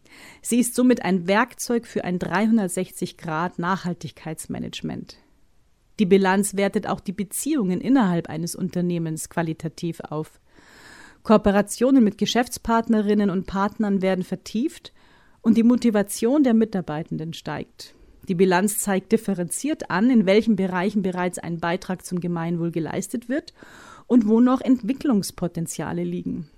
[0.42, 5.18] Sie ist somit ein Werkzeug für ein 360-Grad-Nachhaltigkeitsmanagement.
[5.98, 10.40] Die Bilanz wertet auch die Beziehungen innerhalb eines Unternehmens qualitativ auf.
[11.26, 14.92] Kooperationen mit Geschäftspartnerinnen und Partnern werden vertieft
[15.40, 17.96] und die Motivation der Mitarbeitenden steigt.
[18.28, 23.54] Die Bilanz zeigt differenziert an, in welchen Bereichen bereits ein Beitrag zum Gemeinwohl geleistet wird
[24.06, 26.48] und wo noch Entwicklungspotenziale liegen.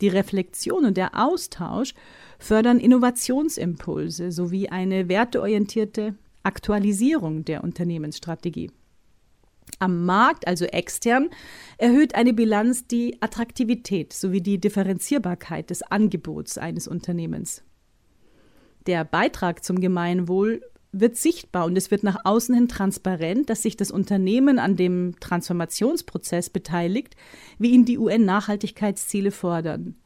[0.00, 1.92] Die Reflexion und der Austausch
[2.38, 8.70] fördern Innovationsimpulse sowie eine werteorientierte Aktualisierung der Unternehmensstrategie.
[9.78, 11.28] Am Markt, also extern,
[11.78, 17.62] erhöht eine Bilanz die Attraktivität sowie die Differenzierbarkeit des Angebots eines Unternehmens.
[18.86, 23.76] Der Beitrag zum Gemeinwohl wird sichtbar und es wird nach außen hin transparent, dass sich
[23.76, 27.16] das Unternehmen an dem Transformationsprozess beteiligt,
[27.58, 29.96] wie ihn die UN-Nachhaltigkeitsziele fordern.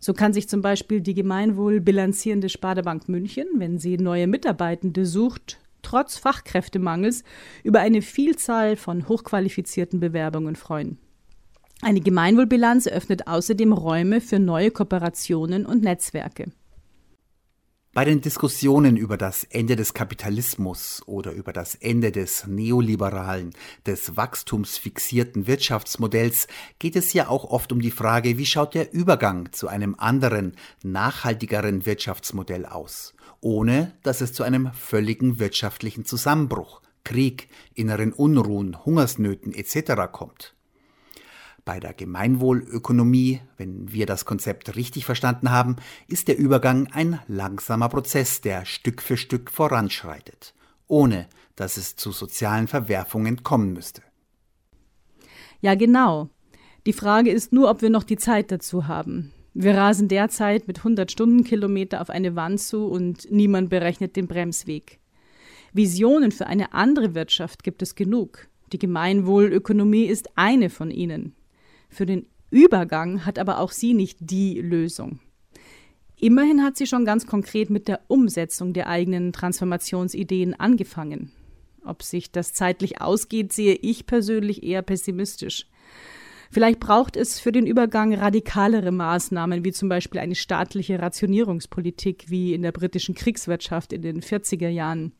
[0.00, 5.06] So kann sich zum Beispiel die gemeinwohl bilanzierende Sparda Bank München, wenn sie neue Mitarbeitende
[5.06, 7.22] sucht, trotz Fachkräftemangels
[7.62, 10.98] über eine Vielzahl von hochqualifizierten Bewerbungen freuen.
[11.82, 16.50] Eine Gemeinwohlbilanz eröffnet außerdem Räume für neue Kooperationen und Netzwerke.
[17.94, 23.50] Bei den Diskussionen über das Ende des Kapitalismus oder über das Ende des neoliberalen,
[23.86, 26.48] des wachstumsfixierten Wirtschaftsmodells
[26.80, 30.56] geht es ja auch oft um die Frage, wie schaut der Übergang zu einem anderen,
[30.82, 33.13] nachhaltigeren Wirtschaftsmodell aus,
[33.44, 40.10] ohne dass es zu einem völligen wirtschaftlichen Zusammenbruch, Krieg, inneren Unruhen, Hungersnöten etc.
[40.10, 40.54] kommt.
[41.66, 45.76] Bei der Gemeinwohlökonomie, wenn wir das Konzept richtig verstanden haben,
[46.08, 50.54] ist der Übergang ein langsamer Prozess, der Stück für Stück voranschreitet,
[50.88, 54.02] ohne dass es zu sozialen Verwerfungen kommen müsste.
[55.60, 56.30] Ja, genau.
[56.86, 59.33] Die Frage ist nur, ob wir noch die Zeit dazu haben.
[59.54, 64.98] Wir rasen derzeit mit 100 Stundenkilometer auf eine Wand zu und niemand berechnet den Bremsweg.
[65.72, 68.48] Visionen für eine andere Wirtschaft gibt es genug.
[68.72, 71.36] Die Gemeinwohlökonomie ist eine von ihnen.
[71.88, 75.20] Für den Übergang hat aber auch sie nicht die Lösung.
[76.16, 81.30] Immerhin hat sie schon ganz konkret mit der Umsetzung der eigenen Transformationsideen angefangen.
[81.84, 85.66] Ob sich das zeitlich ausgeht, sehe ich persönlich eher pessimistisch.
[86.50, 92.54] Vielleicht braucht es für den Übergang radikalere Maßnahmen, wie zum Beispiel eine staatliche Rationierungspolitik wie
[92.54, 95.12] in der britischen Kriegswirtschaft in den 40er Jahren.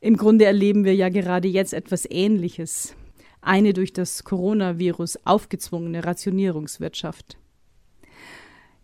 [0.00, 2.96] Im Grunde erleben wir ja gerade jetzt etwas Ähnliches
[3.42, 7.36] eine durch das Coronavirus aufgezwungene Rationierungswirtschaft.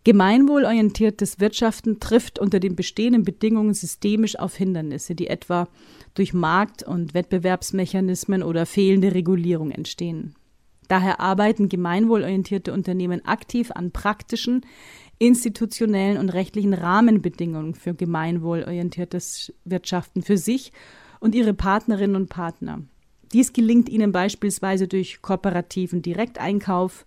[0.03, 5.67] Gemeinwohlorientiertes Wirtschaften trifft unter den bestehenden Bedingungen systemisch auf Hindernisse, die etwa
[6.13, 10.35] durch Markt- und Wettbewerbsmechanismen oder fehlende Regulierung entstehen.
[10.89, 14.65] Daher arbeiten gemeinwohlorientierte Unternehmen aktiv an praktischen,
[15.19, 20.73] institutionellen und rechtlichen Rahmenbedingungen für gemeinwohlorientiertes Wirtschaften für sich
[21.19, 22.81] und ihre Partnerinnen und Partner.
[23.33, 27.05] Dies gelingt ihnen beispielsweise durch kooperativen Direkteinkauf,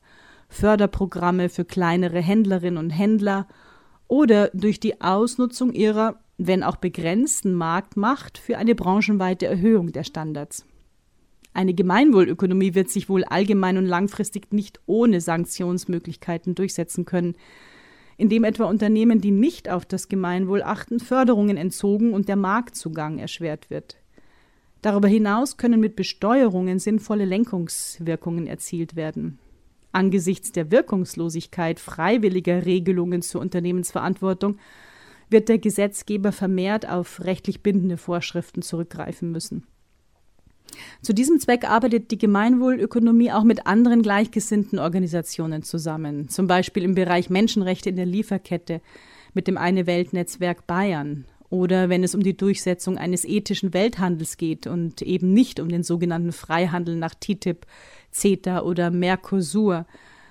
[0.49, 3.49] Förderprogramme für kleinere Händlerinnen und Händler
[4.07, 10.67] oder durch die Ausnutzung ihrer, wenn auch begrenzten Marktmacht für eine branchenweite Erhöhung der Standards.
[11.55, 17.37] Eine Gemeinwohlökonomie wird sich wohl allgemein und langfristig nicht ohne Sanktionsmöglichkeiten durchsetzen können,
[18.17, 23.69] indem etwa Unternehmen, die nicht auf das Gemeinwohl achten, Förderungen entzogen und der Marktzugang erschwert
[23.69, 23.97] wird.
[24.81, 29.39] Darüber hinaus können mit Besteuerungen sinnvolle Lenkungswirkungen erzielt werden.
[29.93, 34.59] Angesichts der Wirkungslosigkeit freiwilliger Regelungen zur Unternehmensverantwortung
[35.29, 39.67] wird der Gesetzgeber vermehrt auf rechtlich bindende Vorschriften zurückgreifen müssen.
[41.03, 46.95] Zu diesem Zweck arbeitet die Gemeinwohlökonomie auch mit anderen gleichgesinnten Organisationen zusammen, zum Beispiel im
[46.95, 48.81] Bereich Menschenrechte in der Lieferkette
[49.35, 54.39] mit dem Eine Welt Netzwerk Bayern oder wenn es um die Durchsetzung eines ethischen Welthandels
[54.39, 57.67] geht und eben nicht um den sogenannten Freihandel nach TTIP,
[58.11, 59.85] CETA oder Mercosur,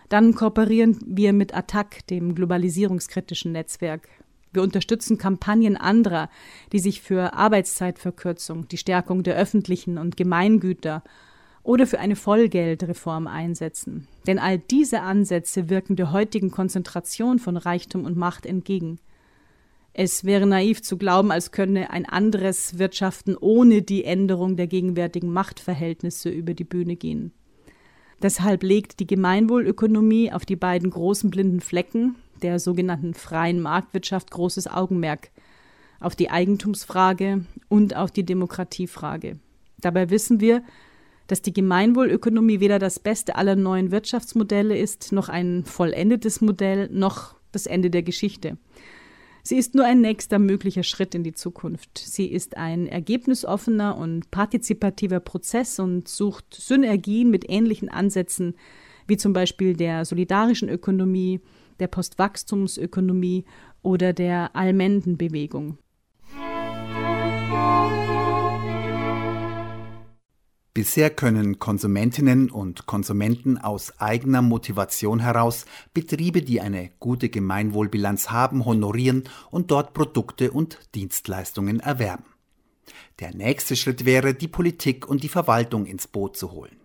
[0.10, 4.10] dann kooperieren wir mit ATTAC, dem globalisierungskritischen Netzwerk.
[4.54, 6.30] Wir unterstützen Kampagnen anderer,
[6.74, 11.04] die sich für Arbeitszeitverkürzung, die Stärkung der öffentlichen und Gemeingüter
[11.64, 14.08] oder für eine Vollgeldreform einsetzen.
[14.28, 19.00] Denn all diese Ansätze wirken der heutigen Konzentration von Reichtum und Macht entgegen.
[19.94, 25.32] Es wäre naiv zu glauben, als könne ein anderes Wirtschaften ohne die Änderung der gegenwärtigen
[25.32, 27.34] Machtverhältnisse über die Bühne gehen.
[28.22, 34.68] Deshalb legt die Gemeinwohlökonomie auf die beiden großen blinden Flecken der sogenannten freien Marktwirtschaft großes
[34.68, 35.32] Augenmerk,
[36.00, 39.40] auf die Eigentumsfrage und auf die Demokratiefrage.
[39.80, 40.64] Dabei wissen wir,
[41.28, 47.36] dass die Gemeinwohlökonomie weder das beste aller neuen Wirtschaftsmodelle ist, noch ein vollendetes Modell, noch
[47.52, 48.58] das Ende der Geschichte.
[49.44, 51.98] Sie ist nur ein nächster möglicher Schritt in die Zukunft.
[51.98, 58.56] Sie ist ein ergebnisoffener und partizipativer Prozess und sucht Synergien mit ähnlichen Ansätzen
[59.08, 61.42] wie zum Beispiel der solidarischen Ökonomie,
[61.82, 63.44] der Postwachstumsökonomie
[63.82, 65.78] oder der Allmendenbewegung.
[70.74, 78.64] Bisher können Konsumentinnen und Konsumenten aus eigener Motivation heraus Betriebe, die eine gute Gemeinwohlbilanz haben,
[78.64, 82.24] honorieren und dort Produkte und Dienstleistungen erwerben.
[83.20, 86.81] Der nächste Schritt wäre, die Politik und die Verwaltung ins Boot zu holen.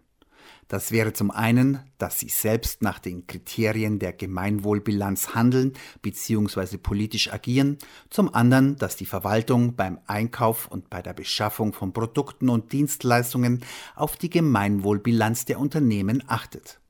[0.68, 6.78] Das wäre zum einen, dass sie selbst nach den Kriterien der Gemeinwohlbilanz handeln bzw.
[6.78, 7.78] politisch agieren,
[8.10, 13.60] zum anderen, dass die Verwaltung beim Einkauf und bei der Beschaffung von Produkten und Dienstleistungen
[13.94, 16.80] auf die Gemeinwohlbilanz der Unternehmen achtet.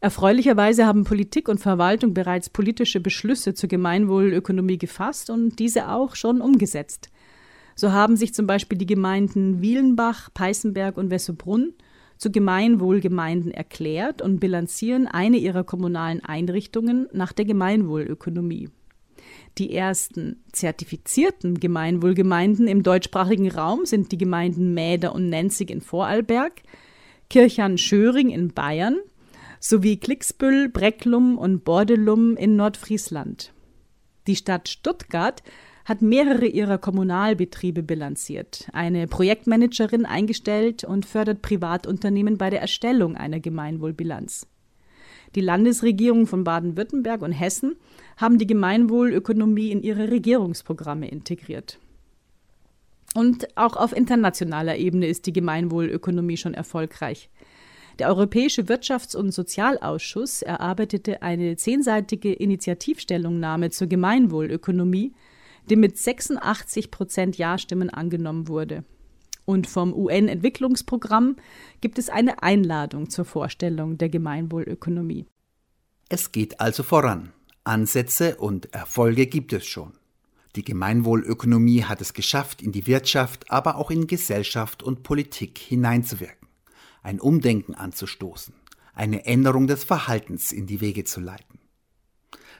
[0.00, 6.40] Erfreulicherweise haben Politik und Verwaltung bereits politische Beschlüsse zur Gemeinwohlökonomie gefasst und diese auch schon
[6.40, 7.10] umgesetzt.
[7.76, 11.74] So haben sich zum Beispiel die Gemeinden Wielenbach, Peißenberg und Wessobrunn
[12.24, 18.70] zu Gemeinwohlgemeinden erklärt und bilanzieren eine ihrer kommunalen Einrichtungen nach der Gemeinwohlökonomie.
[19.58, 26.62] Die ersten zertifizierten Gemeinwohlgemeinden im deutschsprachigen Raum sind die Gemeinden Mäder und Nenzig in Vorarlberg,
[27.28, 28.96] Kirchern-Schöring in Bayern
[29.60, 33.52] sowie Klicksbüll, Brecklum und Bordelum in Nordfriesland.
[34.26, 35.42] Die Stadt Stuttgart
[35.84, 43.40] hat mehrere ihrer Kommunalbetriebe bilanziert, eine Projektmanagerin eingestellt und fördert Privatunternehmen bei der Erstellung einer
[43.40, 44.46] Gemeinwohlbilanz.
[45.34, 47.76] Die Landesregierungen von Baden-Württemberg und Hessen
[48.16, 51.78] haben die Gemeinwohlökonomie in ihre Regierungsprogramme integriert.
[53.14, 57.30] Und auch auf internationaler Ebene ist die Gemeinwohlökonomie schon erfolgreich.
[57.98, 65.12] Der Europäische Wirtschafts- und Sozialausschuss erarbeitete eine zehnseitige Initiativstellungnahme zur Gemeinwohlökonomie,
[65.70, 68.84] die mit 86 Prozent Ja-Stimmen angenommen wurde.
[69.44, 71.36] Und vom UN-Entwicklungsprogramm
[71.80, 75.26] gibt es eine Einladung zur Vorstellung der Gemeinwohlökonomie.
[76.08, 77.32] Es geht also voran.
[77.64, 79.94] Ansätze und Erfolge gibt es schon.
[80.56, 86.48] Die Gemeinwohlökonomie hat es geschafft, in die Wirtschaft, aber auch in Gesellschaft und Politik hineinzuwirken,
[87.02, 88.54] ein Umdenken anzustoßen,
[88.94, 91.58] eine Änderung des Verhaltens in die Wege zu leiten.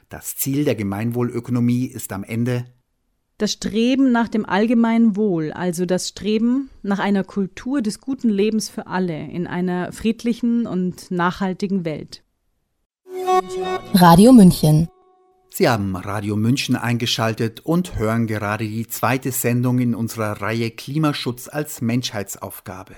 [0.09, 2.65] Das Ziel der Gemeinwohlökonomie ist am Ende
[3.37, 8.69] das Streben nach dem allgemeinen Wohl, also das Streben nach einer Kultur des guten Lebens
[8.69, 12.23] für alle in einer friedlichen und nachhaltigen Welt.
[13.93, 14.87] Radio München.
[15.49, 21.47] Sie haben Radio München eingeschaltet und hören gerade die zweite Sendung in unserer Reihe Klimaschutz
[21.47, 22.95] als Menschheitsaufgabe.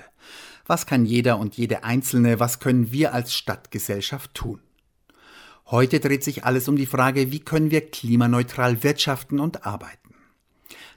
[0.66, 4.60] Was kann jeder und jede Einzelne, was können wir als Stadtgesellschaft tun?
[5.66, 10.07] Heute dreht sich alles um die Frage, wie können wir klimaneutral wirtschaften und arbeiten.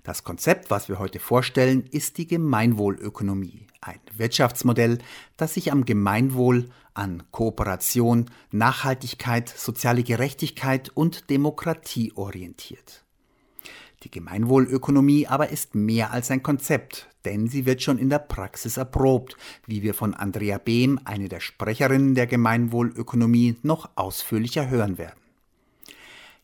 [0.04, 4.98] Das Konzept, was wir heute vorstellen, ist die Gemeinwohlökonomie, ein Wirtschaftsmodell,
[5.38, 13.06] das sich am Gemeinwohl, an Kooperation, Nachhaltigkeit, soziale Gerechtigkeit und Demokratie orientiert.
[14.04, 18.78] Die Gemeinwohlökonomie aber ist mehr als ein Konzept, denn sie wird schon in der Praxis
[18.78, 19.38] erprobt,
[19.68, 25.21] wie wir von Andrea Behm, eine der Sprecherinnen der Gemeinwohlökonomie, noch ausführlicher hören werden.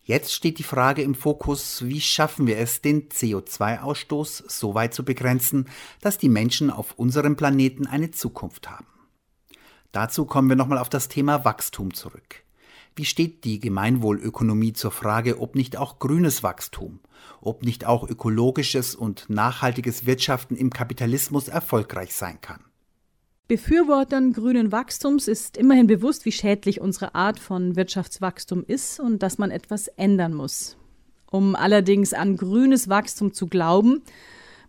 [0.07, 5.03] Jetzt steht die Frage im Fokus, wie schaffen wir es, den CO2-Ausstoß so weit zu
[5.03, 5.67] begrenzen,
[5.99, 8.87] dass die Menschen auf unserem Planeten eine Zukunft haben.
[9.91, 12.45] Dazu kommen wir nochmal auf das Thema Wachstum zurück.
[12.95, 17.01] Wie steht die Gemeinwohlökonomie zur Frage, ob nicht auch grünes Wachstum,
[17.41, 22.63] ob nicht auch ökologisches und nachhaltiges Wirtschaften im Kapitalismus erfolgreich sein kann?
[23.47, 29.37] Befürwortern grünen Wachstums ist immerhin bewusst, wie schädlich unsere Art von Wirtschaftswachstum ist und dass
[29.37, 30.75] man etwas ändern muss.
[31.31, 34.01] Um allerdings an grünes Wachstum zu glauben,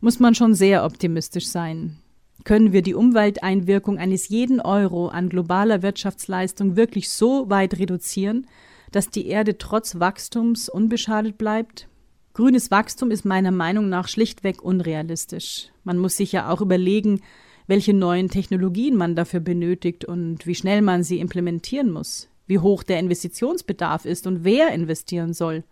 [0.00, 1.96] muss man schon sehr optimistisch sein.
[2.44, 8.46] Können wir die Umwelteinwirkung eines jeden Euro an globaler Wirtschaftsleistung wirklich so weit reduzieren,
[8.92, 11.88] dass die Erde trotz Wachstums unbeschadet bleibt?
[12.32, 15.70] Grünes Wachstum ist meiner Meinung nach schlichtweg unrealistisch.
[15.82, 17.20] Man muss sich ja auch überlegen,
[17.68, 22.82] welche neuen Technologien man dafür benötigt und wie schnell man sie implementieren muss, wie hoch
[22.82, 25.62] der Investitionsbedarf ist und wer investieren soll.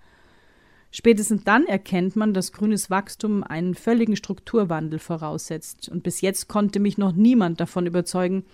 [0.92, 5.88] Spätestens dann erkennt man, dass grünes Wachstum einen völligen Strukturwandel voraussetzt.
[5.88, 8.44] Und bis jetzt konnte mich noch niemand davon überzeugen,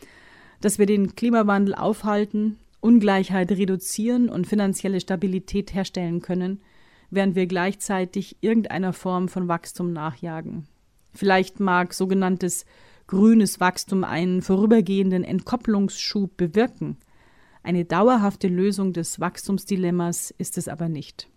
[0.61, 6.61] dass wir den Klimawandel aufhalten, Ungleichheit reduzieren und finanzielle Stabilität herstellen können,
[7.11, 10.67] während wir gleichzeitig irgendeiner Form von Wachstum nachjagen.
[11.13, 12.65] Vielleicht mag sogenanntes
[13.13, 16.97] grünes Wachstum einen vorübergehenden Entkopplungsschub bewirken.
[17.63, 21.29] Eine dauerhafte Lösung des Wachstumsdilemmas ist es aber nicht.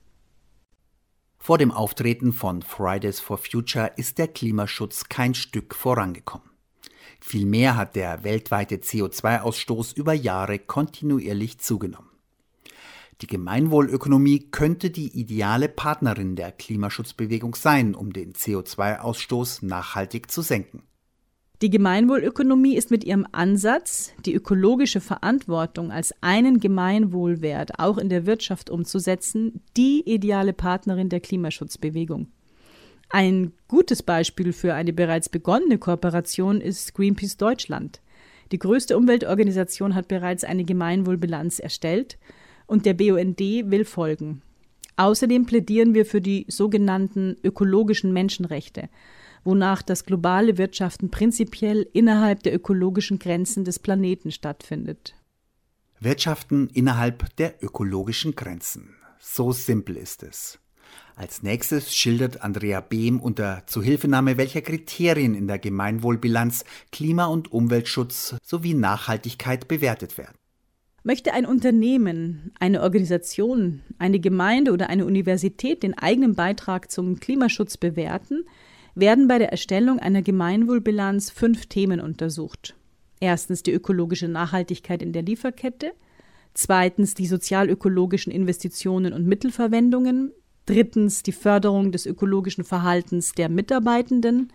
[1.38, 6.50] Vor dem Auftreten von Fridays for Future ist der Klimaschutz kein Stück vorangekommen.
[7.20, 12.12] Vielmehr hat der weltweite CO2-Ausstoß über Jahre kontinuierlich zugenommen.
[13.20, 20.84] Die Gemeinwohlökonomie könnte die ideale Partnerin der Klimaschutzbewegung sein, um den CO2-Ausstoß nachhaltig zu senken.
[21.62, 28.26] Die Gemeinwohlökonomie ist mit ihrem Ansatz, die ökologische Verantwortung als einen Gemeinwohlwert auch in der
[28.26, 32.28] Wirtschaft umzusetzen, die ideale Partnerin der Klimaschutzbewegung.
[33.10, 38.02] Ein gutes Beispiel für eine bereits begonnene Kooperation ist Greenpeace Deutschland.
[38.52, 42.18] Die größte Umweltorganisation hat bereits eine Gemeinwohlbilanz erstellt
[42.68, 44.42] und der BUND will folgen.
[44.98, 48.90] Außerdem plädieren wir für die sogenannten ökologischen Menschenrechte,
[49.46, 55.16] wonach das globale Wirtschaften prinzipiell innerhalb der ökologischen Grenzen des Planeten stattfindet.
[56.00, 58.96] Wirtschaften innerhalb der ökologischen Grenzen.
[59.20, 60.60] So simpel ist es.
[61.16, 68.36] Als nächstes schildert Andrea Behm unter Zuhilfenahme welcher Kriterien in der Gemeinwohlbilanz Klima- und Umweltschutz
[68.44, 70.36] sowie Nachhaltigkeit bewertet werden.
[71.04, 77.78] Möchte ein Unternehmen, eine Organisation, eine Gemeinde oder eine Universität den eigenen Beitrag zum Klimaschutz
[77.78, 78.44] bewerten,
[78.96, 82.76] werden bei der Erstellung einer Gemeinwohlbilanz fünf Themen untersucht.
[83.20, 85.92] Erstens die ökologische Nachhaltigkeit in der Lieferkette,
[86.54, 90.32] zweitens die sozialökologischen Investitionen und Mittelverwendungen,
[90.66, 94.52] drittens die Förderung des ökologischen Verhaltens der Mitarbeitenden,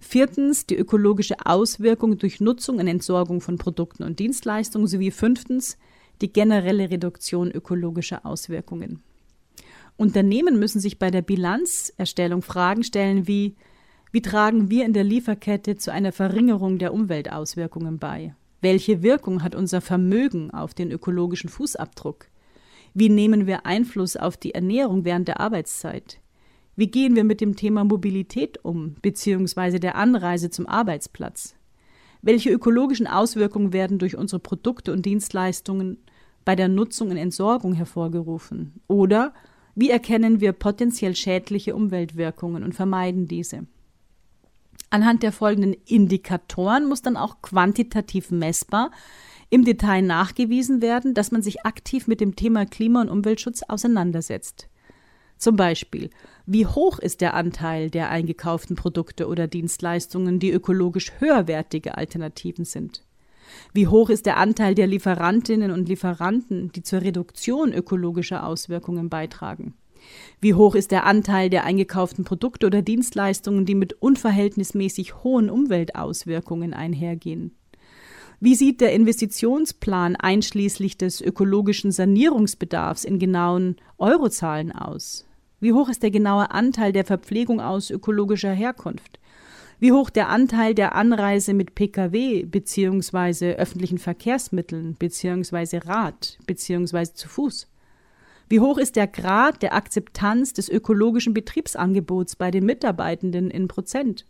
[0.00, 5.76] viertens die ökologische Auswirkung durch Nutzung und Entsorgung von Produkten und Dienstleistungen sowie fünftens
[6.20, 9.02] die generelle Reduktion ökologischer Auswirkungen.
[9.98, 13.56] Unternehmen müssen sich bei der Bilanzerstellung Fragen stellen wie
[14.10, 18.34] wie tragen wir in der Lieferkette zu einer Verringerung der Umweltauswirkungen bei?
[18.62, 22.26] Welche Wirkung hat unser Vermögen auf den ökologischen Fußabdruck?
[22.94, 26.20] Wie nehmen wir Einfluss auf die Ernährung während der Arbeitszeit?
[26.74, 31.54] Wie gehen wir mit dem Thema Mobilität um, beziehungsweise der Anreise zum Arbeitsplatz?
[32.22, 35.98] Welche ökologischen Auswirkungen werden durch unsere Produkte und Dienstleistungen
[36.44, 38.80] bei der Nutzung und Entsorgung hervorgerufen?
[38.86, 39.34] Oder
[39.78, 43.64] wie erkennen wir potenziell schädliche Umweltwirkungen und vermeiden diese?
[44.90, 48.90] Anhand der folgenden Indikatoren muss dann auch quantitativ messbar
[49.50, 54.68] im Detail nachgewiesen werden, dass man sich aktiv mit dem Thema Klima- und Umweltschutz auseinandersetzt.
[55.36, 56.10] Zum Beispiel,
[56.44, 63.04] wie hoch ist der Anteil der eingekauften Produkte oder Dienstleistungen, die ökologisch höherwertige Alternativen sind?
[63.72, 69.74] Wie hoch ist der Anteil der Lieferantinnen und Lieferanten, die zur Reduktion ökologischer Auswirkungen beitragen?
[70.40, 76.74] Wie hoch ist der Anteil der eingekauften Produkte oder Dienstleistungen, die mit unverhältnismäßig hohen Umweltauswirkungen
[76.74, 77.52] einhergehen?
[78.40, 85.26] Wie sieht der Investitionsplan einschließlich des ökologischen Sanierungsbedarfs in genauen Eurozahlen aus?
[85.58, 89.18] Wie hoch ist der genaue Anteil der Verpflegung aus ökologischer Herkunft?
[89.80, 93.54] Wie hoch der Anteil der Anreise mit Pkw bzw.
[93.54, 95.78] öffentlichen Verkehrsmitteln bzw.
[95.84, 97.12] Rad bzw.
[97.14, 97.68] zu Fuß?
[98.48, 104.26] Wie hoch ist der Grad der Akzeptanz des ökologischen Betriebsangebots bei den Mitarbeitenden in Prozent?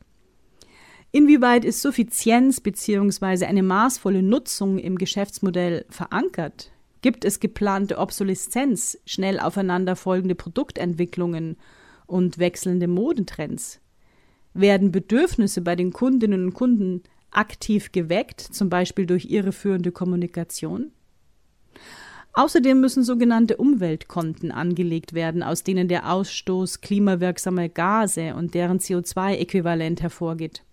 [1.12, 3.46] Inwieweit ist Suffizienz bzw.
[3.46, 6.72] eine maßvolle Nutzung im Geschäftsmodell verankert?
[7.00, 11.56] Gibt es geplante Obsoleszenz, schnell aufeinanderfolgende Produktentwicklungen
[12.06, 13.80] und wechselnde Modentrends?
[14.58, 20.90] Werden Bedürfnisse bei den Kundinnen und Kunden aktiv geweckt, zum Beispiel durch irreführende Kommunikation?
[22.32, 30.02] Außerdem müssen sogenannte Umweltkonten angelegt werden, aus denen der Ausstoß klimawirksamer Gase und deren CO2-Äquivalent
[30.02, 30.64] hervorgeht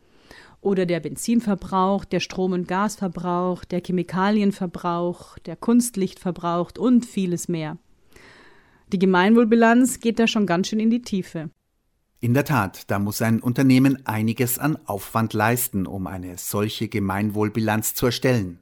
[0.62, 7.78] oder der Benzinverbrauch, der Strom- und Gasverbrauch, der Chemikalienverbrauch, der Kunstlichtverbrauch und vieles mehr.
[8.92, 11.52] Die Gemeinwohlbilanz geht da schon ganz schön in die Tiefe.
[12.26, 17.94] In der Tat, da muss ein Unternehmen einiges an Aufwand leisten, um eine solche Gemeinwohlbilanz
[17.94, 18.58] zu erstellen.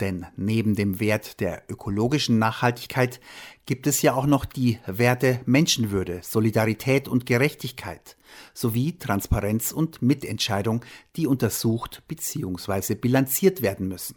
[0.00, 3.20] Denn neben dem Wert der ökologischen Nachhaltigkeit
[3.66, 8.16] gibt es ja auch noch die Werte Menschenwürde, Solidarität und Gerechtigkeit
[8.52, 10.84] sowie Transparenz und Mitentscheidung,
[11.14, 12.96] die untersucht bzw.
[12.96, 14.16] bilanziert werden müssen.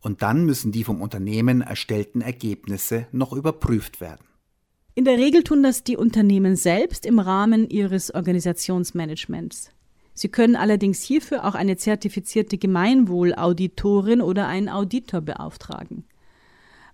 [0.00, 4.24] Und dann müssen die vom Unternehmen erstellten Ergebnisse noch überprüft werden.
[4.98, 9.70] In der Regel tun das die Unternehmen selbst im Rahmen ihres Organisationsmanagements.
[10.14, 16.06] Sie können allerdings hierfür auch eine zertifizierte Gemeinwohlauditorin oder einen Auditor beauftragen.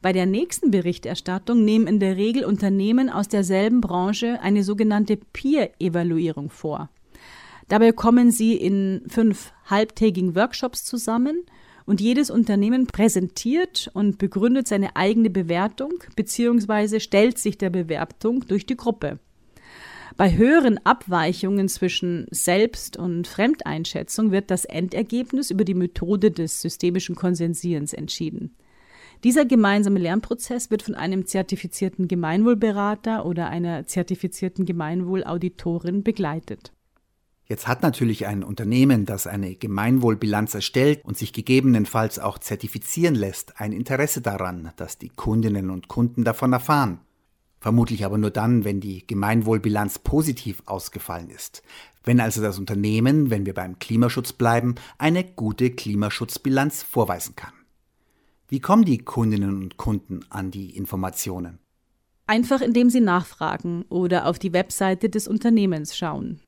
[0.03, 6.51] Bei der nächsten Berichterstattung nehmen in der Regel Unternehmen aus derselben Branche eine sogenannte Peer-Evaluierung
[6.51, 6.91] vor.
[7.69, 11.45] Dabei kommen sie in fünf halbtägigen Workshops zusammen
[11.87, 17.01] und jedes Unternehmen präsentiert und begründet seine eigene Bewertung bzw.
[17.01, 19.19] stellt sich der Bewertung durch die Gruppe.
[20.17, 27.15] Bei höheren Abweichungen zwischen Selbst- und Fremdeinschätzung wird das Endergebnis über die Methode des systemischen
[27.17, 28.55] Konsensierens entschieden.
[29.25, 36.73] Dieser gemeinsame Lernprozess wird von einem zertifizierten Gemeinwohlberater oder einer zertifizierten Gemeinwohlauditorin begleitet.
[37.47, 43.61] Jetzt hat natürlich ein Unternehmen, das eine Gemeinwohlbilanz erstellt und sich gegebenenfalls auch zertifizieren lässt,
[43.61, 47.01] ein Interesse daran, dass die Kundinnen und Kunden davon erfahren.
[47.61, 51.63] Vermutlich aber nur dann, wenn die Gemeinwohlbilanz positiv ausgefallen ist.
[52.03, 57.53] Wenn also das Unternehmen, wenn wir beim Klimaschutz bleiben, eine gute Klimaschutzbilanz vorweisen kann.
[58.49, 61.59] Wie kommen die Kundinnen und Kunden an die Informationen?
[62.27, 66.41] Einfach indem sie nachfragen oder auf die Webseite des Unternehmens schauen.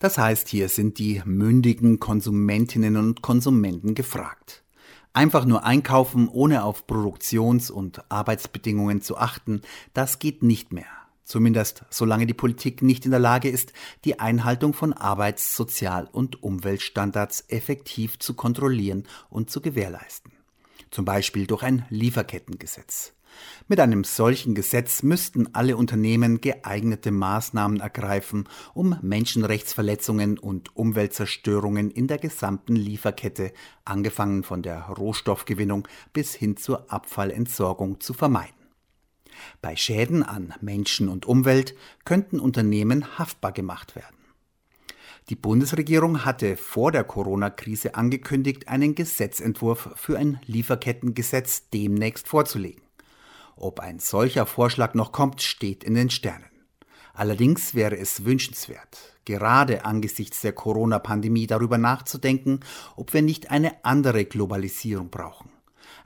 [0.00, 4.64] Das heißt, hier sind die mündigen Konsumentinnen und Konsumenten gefragt.
[5.12, 9.60] Einfach nur einkaufen, ohne auf Produktions- und Arbeitsbedingungen zu achten,
[9.92, 10.86] das geht nicht mehr.
[11.24, 13.74] Zumindest solange die Politik nicht in der Lage ist,
[14.06, 20.32] die Einhaltung von Arbeits-, Sozial- und Umweltstandards effektiv zu kontrollieren und zu gewährleisten.
[20.90, 23.12] Zum Beispiel durch ein Lieferkettengesetz.
[23.68, 32.08] Mit einem solchen Gesetz müssten alle Unternehmen geeignete Maßnahmen ergreifen, um Menschenrechtsverletzungen und Umweltzerstörungen in
[32.08, 33.52] der gesamten Lieferkette,
[33.84, 38.54] angefangen von der Rohstoffgewinnung bis hin zur Abfallentsorgung, zu vermeiden.
[39.62, 41.74] Bei Schäden an Menschen und Umwelt
[42.04, 44.16] könnten Unternehmen haftbar gemacht werden.
[45.28, 52.82] Die Bundesregierung hatte vor der Corona-Krise angekündigt, einen Gesetzentwurf für ein Lieferkettengesetz demnächst vorzulegen.
[53.60, 56.48] Ob ein solcher Vorschlag noch kommt, steht in den Sternen.
[57.12, 62.60] Allerdings wäre es wünschenswert, gerade angesichts der Corona-Pandemie darüber nachzudenken,
[62.96, 65.50] ob wir nicht eine andere Globalisierung brauchen.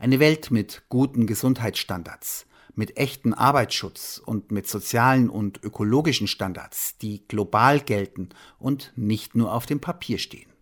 [0.00, 7.28] Eine Welt mit guten Gesundheitsstandards, mit echten Arbeitsschutz und mit sozialen und ökologischen Standards, die
[7.28, 10.53] global gelten und nicht nur auf dem Papier stehen.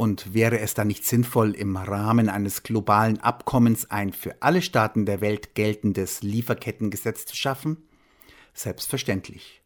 [0.00, 5.04] Und wäre es dann nicht sinnvoll, im Rahmen eines globalen Abkommens ein für alle Staaten
[5.04, 7.76] der Welt geltendes Lieferkettengesetz zu schaffen?
[8.54, 9.60] Selbstverständlich.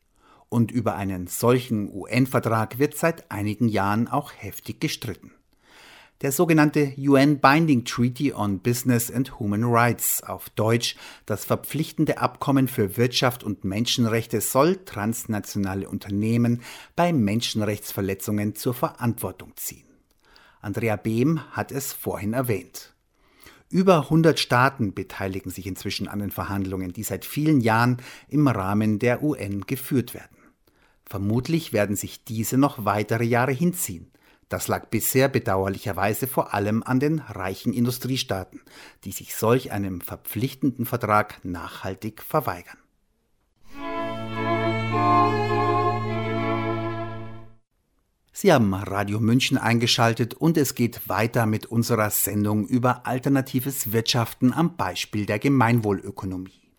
[0.49, 5.31] Und über einen solchen UN-Vertrag wird seit einigen Jahren auch heftig gestritten.
[6.21, 12.67] Der sogenannte UN Binding Treaty on Business and Human Rights, auf Deutsch das verpflichtende Abkommen
[12.67, 16.63] für Wirtschaft und Menschenrechte, soll transnationale Unternehmen
[16.97, 19.94] bei Menschenrechtsverletzungen zur Verantwortung ziehen.
[20.65, 22.95] Andrea Behm hat es vorhin erwähnt.
[23.71, 27.99] Über 100 Staaten beteiligen sich inzwischen an den Verhandlungen, die seit vielen Jahren
[28.29, 30.37] im Rahmen der UN geführt werden.
[31.05, 34.11] Vermutlich werden sich diese noch weitere Jahre hinziehen.
[34.49, 38.61] Das lag bisher bedauerlicherweise vor allem an den reichen Industriestaaten,
[39.05, 42.79] die sich solch einem verpflichtenden Vertrag nachhaltig verweigern.
[48.37, 54.53] Sie haben Radio München eingeschaltet und es geht weiter mit unserer Sendung über alternatives Wirtschaften
[54.53, 56.73] am Beispiel der Gemeinwohlökonomie.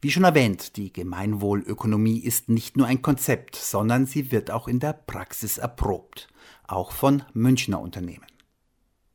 [0.00, 4.78] Wie schon erwähnt, die Gemeinwohlökonomie ist nicht nur ein Konzept, sondern sie wird auch in
[4.78, 6.28] der Praxis erprobt
[6.68, 8.26] auch von Münchner Unternehmen.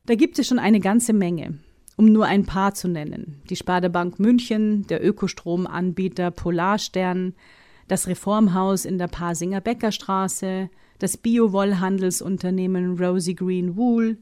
[0.04, 1.60] Da gibt es schon eine ganze Menge.
[1.96, 3.42] Um nur ein paar zu nennen.
[3.48, 7.34] Die Sparda-Bank München, der Ökostromanbieter Polarstern,
[7.88, 10.70] das Reformhaus in der Pasinger Bäckerstraße,
[11.00, 14.18] das Bio-Wollhandelsunternehmen Rosy Green Wool,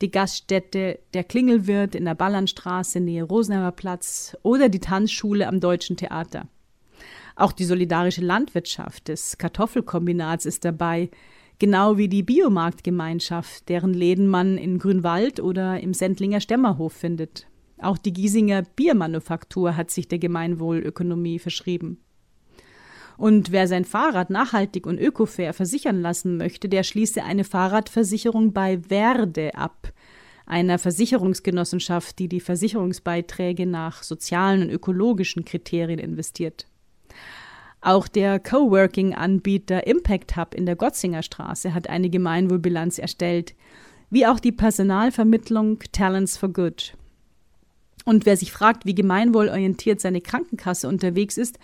[0.00, 5.96] die Gaststätte Der Klingelwirt in der Ballernstraße nähe Rosenheimer Platz oder die Tanzschule am Deutschen
[5.96, 6.48] Theater.
[7.36, 11.10] Auch die solidarische Landwirtschaft des Kartoffelkombinats ist dabei,
[11.60, 17.46] Genau wie die Biomarktgemeinschaft, deren Läden man in Grünwald oder im Sendlinger Stämmerhof findet.
[17.78, 21.98] Auch die Giesinger Biermanufaktur hat sich der Gemeinwohlökonomie verschrieben.
[23.16, 28.78] Und wer sein Fahrrad nachhaltig und ökofair versichern lassen möchte, der schließe eine Fahrradversicherung bei
[28.90, 29.92] Werde ab,
[30.46, 36.66] einer Versicherungsgenossenschaft, die die Versicherungsbeiträge nach sozialen und ökologischen Kriterien investiert.
[37.80, 43.54] Auch der Coworking-Anbieter Impact Hub in der Gotzinger Straße hat eine Gemeinwohlbilanz erstellt,
[44.10, 46.94] wie auch die Personalvermittlung Talents for Good.
[48.04, 51.58] Und wer sich fragt, wie gemeinwohlorientiert seine Krankenkasse unterwegs ist,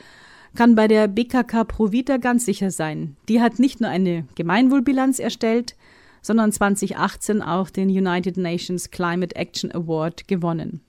[0.55, 3.17] kann bei der BKK Provita ganz sicher sein.
[3.29, 5.77] Die hat nicht nur eine Gemeinwohlbilanz erstellt,
[6.23, 10.81] sondern 2018 auch den United Nations Climate Action Award gewonnen.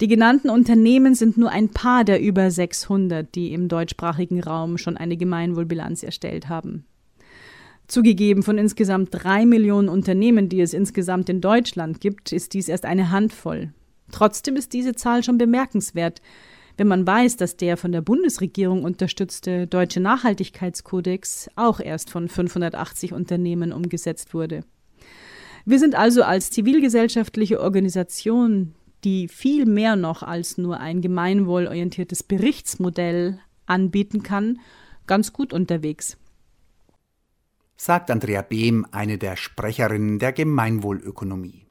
[0.00, 4.96] Die genannten Unternehmen sind nur ein paar der über 600, die im deutschsprachigen Raum schon
[4.96, 6.84] eine Gemeinwohlbilanz erstellt haben.
[7.86, 12.86] Zugegeben, von insgesamt drei Millionen Unternehmen, die es insgesamt in Deutschland gibt, ist dies erst
[12.86, 13.72] eine Handvoll.
[14.10, 16.20] Trotzdem ist diese Zahl schon bemerkenswert,
[16.76, 23.12] wenn man weiß, dass der von der Bundesregierung unterstützte Deutsche Nachhaltigkeitskodex auch erst von 580
[23.12, 24.64] Unternehmen umgesetzt wurde.
[25.64, 33.38] Wir sind also als zivilgesellschaftliche Organisation die viel mehr noch als nur ein gemeinwohlorientiertes Berichtsmodell
[33.66, 34.60] anbieten kann,
[35.06, 36.16] ganz gut unterwegs.
[37.76, 41.63] Sagt Andrea Behm, eine der Sprecherinnen der Gemeinwohlökonomie.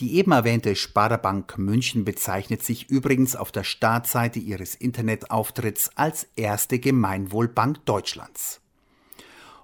[0.00, 6.78] Die eben erwähnte Sparda-Bank München bezeichnet sich übrigens auf der Startseite ihres Internetauftritts als erste
[6.78, 8.60] Gemeinwohlbank Deutschlands.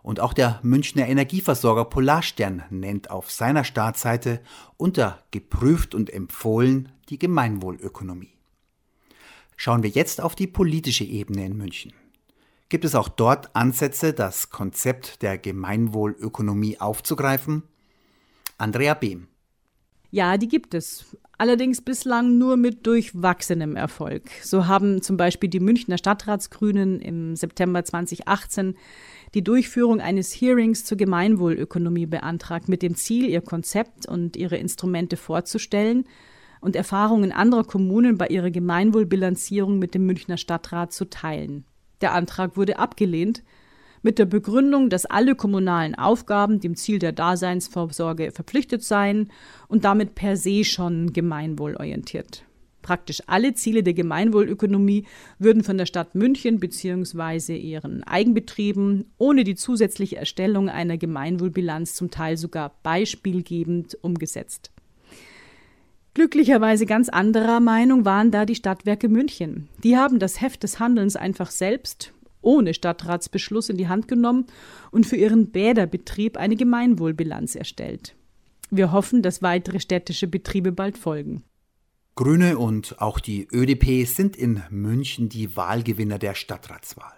[0.03, 4.41] Und auch der Münchner Energieversorger Polarstern nennt auf seiner Startseite
[4.79, 8.33] unter geprüft und empfohlen die Gemeinwohlökonomie.
[9.57, 11.93] Schauen wir jetzt auf die politische Ebene in München.
[12.71, 17.65] Gibt es auch dort Ansätze, das Konzept der Gemeinwohlökonomie aufzugreifen?
[18.57, 19.29] Andrea Behm.
[20.13, 21.07] Ja, die gibt es.
[21.39, 24.31] Allerdings bislang nur mit durchwachsenem Erfolg.
[24.43, 28.77] So haben zum Beispiel die Münchner Stadtratsgrünen im September 2018
[29.35, 35.17] die Durchführung eines Hearings zur Gemeinwohlökonomie beantragt, mit dem Ziel, ihr Konzept und ihre Instrumente
[35.17, 36.05] vorzustellen
[36.61, 41.65] und Erfahrungen anderer Kommunen bei ihrer Gemeinwohlbilanzierung mit dem Münchner Stadtrat zu teilen.
[42.03, 43.43] Der Antrag wurde abgelehnt,
[44.03, 49.31] mit der Begründung, dass alle kommunalen Aufgaben dem Ziel der Daseinsvorsorge verpflichtet seien
[49.69, 52.45] und damit per se schon gemeinwohlorientiert.
[52.83, 55.07] Praktisch alle Ziele der Gemeinwohlökonomie
[55.39, 57.57] würden von der Stadt München bzw.
[57.57, 64.73] ihren Eigenbetrieben ohne die zusätzliche Erstellung einer Gemeinwohlbilanz zum Teil sogar beispielgebend umgesetzt.
[66.15, 69.69] Glücklicherweise ganz anderer Meinung waren da die Stadtwerke München.
[69.83, 74.47] Die haben das Heft des Handelns einfach selbst ohne Stadtratsbeschluss in die Hand genommen
[74.91, 78.15] und für ihren Bäderbetrieb eine Gemeinwohlbilanz erstellt.
[78.71, 81.43] Wir hoffen, dass weitere städtische Betriebe bald folgen.
[82.15, 87.17] Grüne und auch die ÖDP sind in München die Wahlgewinner der Stadtratswahl.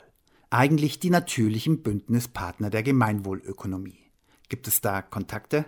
[0.51, 3.99] Eigentlich die natürlichen Bündnispartner der Gemeinwohlökonomie.
[4.49, 5.65] Gibt es da Kontakte?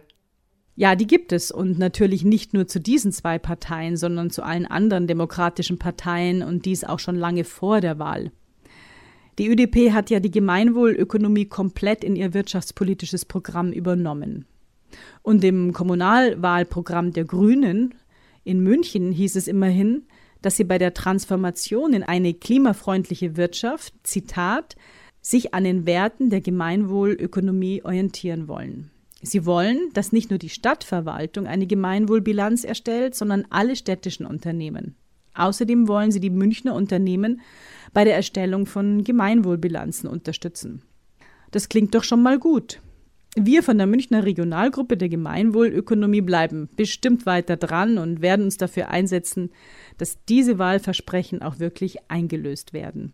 [0.76, 4.66] Ja, die gibt es und natürlich nicht nur zu diesen zwei Parteien, sondern zu allen
[4.66, 8.30] anderen demokratischen Parteien und dies auch schon lange vor der Wahl.
[9.38, 14.46] Die ÖDP hat ja die Gemeinwohlökonomie komplett in ihr wirtschaftspolitisches Programm übernommen.
[15.22, 17.94] Und im Kommunalwahlprogramm der Grünen
[18.44, 20.04] in München hieß es immerhin,
[20.40, 24.76] dass sie bei der Transformation in eine klimafreundliche Wirtschaft, Zitat,
[25.20, 28.90] sich an den Werten der Gemeinwohlökonomie orientieren wollen.
[29.22, 34.94] Sie wollen, dass nicht nur die Stadtverwaltung eine Gemeinwohlbilanz erstellt, sondern alle städtischen Unternehmen.
[35.36, 37.40] Außerdem wollen sie die Münchner Unternehmen
[37.92, 40.82] bei der Erstellung von Gemeinwohlbilanzen unterstützen.
[41.50, 42.80] Das klingt doch schon mal gut.
[43.38, 48.88] Wir von der Münchner Regionalgruppe der Gemeinwohlökonomie bleiben bestimmt weiter dran und werden uns dafür
[48.88, 49.50] einsetzen,
[49.98, 53.12] dass diese Wahlversprechen auch wirklich eingelöst werden.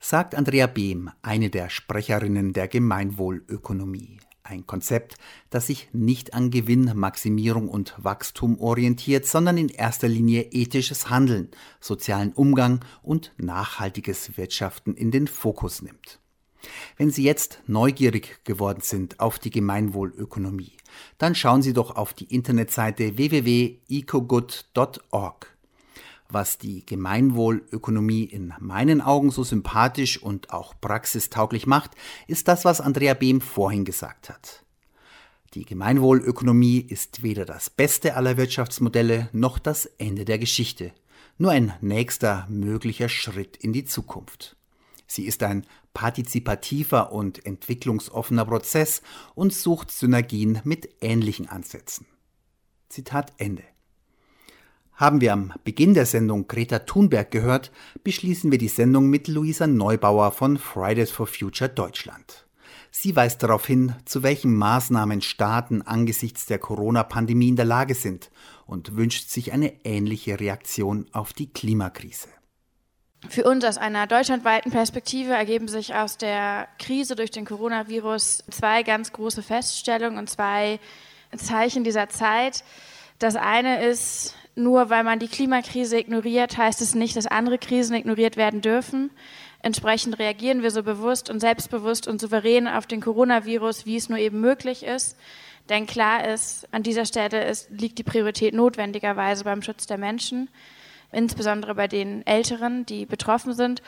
[0.00, 4.18] Sagt Andrea Behm, eine der Sprecherinnen der Gemeinwohlökonomie.
[4.46, 5.16] Ein Konzept,
[5.48, 11.48] das sich nicht an Gewinnmaximierung und Wachstum orientiert, sondern in erster Linie ethisches Handeln,
[11.80, 16.20] sozialen Umgang und nachhaltiges Wirtschaften in den Fokus nimmt.
[16.98, 20.76] Wenn Sie jetzt neugierig geworden sind auf die Gemeinwohlökonomie,
[21.16, 25.53] dann schauen Sie doch auf die Internetseite www.ecogood.org
[26.34, 31.92] was die Gemeinwohlökonomie in meinen Augen so sympathisch und auch praxistauglich macht,
[32.26, 34.64] ist das, was Andrea Behm vorhin gesagt hat.
[35.54, 40.92] Die Gemeinwohlökonomie ist weder das beste aller Wirtschaftsmodelle noch das Ende der Geschichte,
[41.38, 44.56] nur ein nächster möglicher Schritt in die Zukunft.
[45.06, 49.00] Sie ist ein partizipativer und entwicklungsoffener Prozess
[49.34, 52.06] und sucht Synergien mit ähnlichen Ansätzen.
[52.88, 53.62] Zitat Ende.
[54.96, 57.72] Haben wir am Beginn der Sendung Greta Thunberg gehört,
[58.04, 62.46] beschließen wir die Sendung mit Luisa Neubauer von Fridays for Future Deutschland.
[62.92, 68.30] Sie weist darauf hin, zu welchen Maßnahmen Staaten angesichts der Corona-Pandemie in der Lage sind
[68.66, 72.28] und wünscht sich eine ähnliche Reaktion auf die Klimakrise.
[73.28, 78.84] Für uns aus einer deutschlandweiten Perspektive ergeben sich aus der Krise durch den Coronavirus zwei
[78.84, 80.78] ganz große Feststellungen und zwei
[81.36, 82.62] Zeichen dieser Zeit.
[83.18, 87.96] Das eine ist, nur weil man die Klimakrise ignoriert, heißt es nicht, dass andere Krisen
[87.96, 89.10] ignoriert werden dürfen.
[89.60, 94.18] Entsprechend reagieren wir so bewusst und selbstbewusst und souverän auf den Coronavirus, wie es nur
[94.18, 95.16] eben möglich ist.
[95.68, 100.50] Denn klar ist, an dieser Stelle ist, liegt die Priorität notwendigerweise beim Schutz der Menschen,
[101.10, 103.82] insbesondere bei den Älteren, die betroffen sind.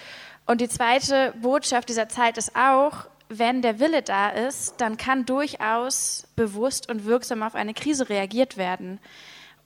[0.46, 5.26] Und die zweite Botschaft dieser Zeit ist auch, wenn der Wille da ist, dann kann
[5.26, 9.00] durchaus bewusst und wirksam auf eine Krise reagiert werden.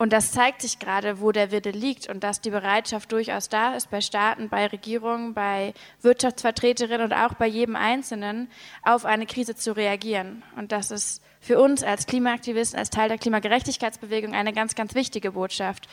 [0.00, 3.74] Und das zeigt sich gerade, wo der Wille liegt und dass die Bereitschaft durchaus da
[3.74, 8.48] ist bei Staaten, bei Regierungen, bei Wirtschaftsvertreterinnen und auch bei jedem Einzelnen
[8.82, 10.42] auf eine Krise zu reagieren.
[10.56, 15.32] Und das ist für uns als Klimaaktivisten, als Teil der Klimagerechtigkeitsbewegung eine ganz, ganz wichtige
[15.32, 15.86] Botschaft.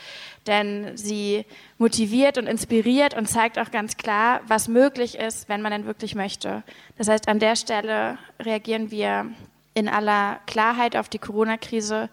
[0.48, 1.44] Denn sie
[1.78, 6.16] motiviert und inspiriert und zeigt auch ganz klar, was möglich ist, wenn man denn wirklich
[6.16, 6.64] möchte.
[6.98, 9.26] Das heißt, an der Stelle reagieren wir
[9.74, 12.10] in aller Klarheit auf die Corona-Krise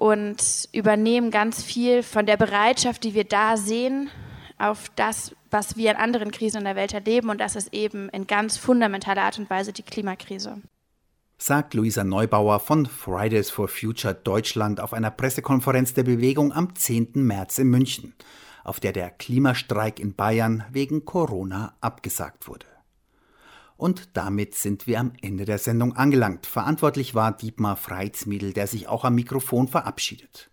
[0.00, 4.08] und übernehmen ganz viel von der Bereitschaft, die wir da sehen,
[4.56, 7.28] auf das, was wir in anderen Krisen in der Welt erleben.
[7.28, 10.62] Und das ist eben in ganz fundamentaler Art und Weise die Klimakrise.
[11.36, 17.10] Sagt Luisa Neubauer von Fridays for Future Deutschland auf einer Pressekonferenz der Bewegung am 10.
[17.16, 18.14] März in München,
[18.64, 22.69] auf der der Klimastreik in Bayern wegen Corona abgesagt wurde.
[23.80, 26.44] Und damit sind wir am Ende der Sendung angelangt.
[26.44, 30.50] Verantwortlich war Dietmar Freizmiedel, der sich auch am Mikrofon verabschiedet.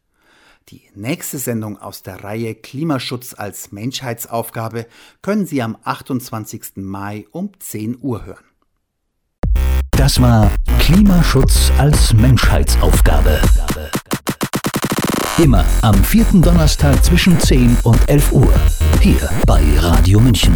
[0.69, 4.87] Die nächste Sendung aus der Reihe Klimaschutz als Menschheitsaufgabe
[5.21, 6.77] können Sie am 28.
[6.77, 8.45] Mai um 10 Uhr hören.
[9.91, 10.49] Das war
[10.79, 13.41] Klimaschutz als Menschheitsaufgabe.
[15.37, 18.53] Immer am vierten Donnerstag zwischen 10 und 11 Uhr.
[19.01, 20.55] Hier bei Radio München.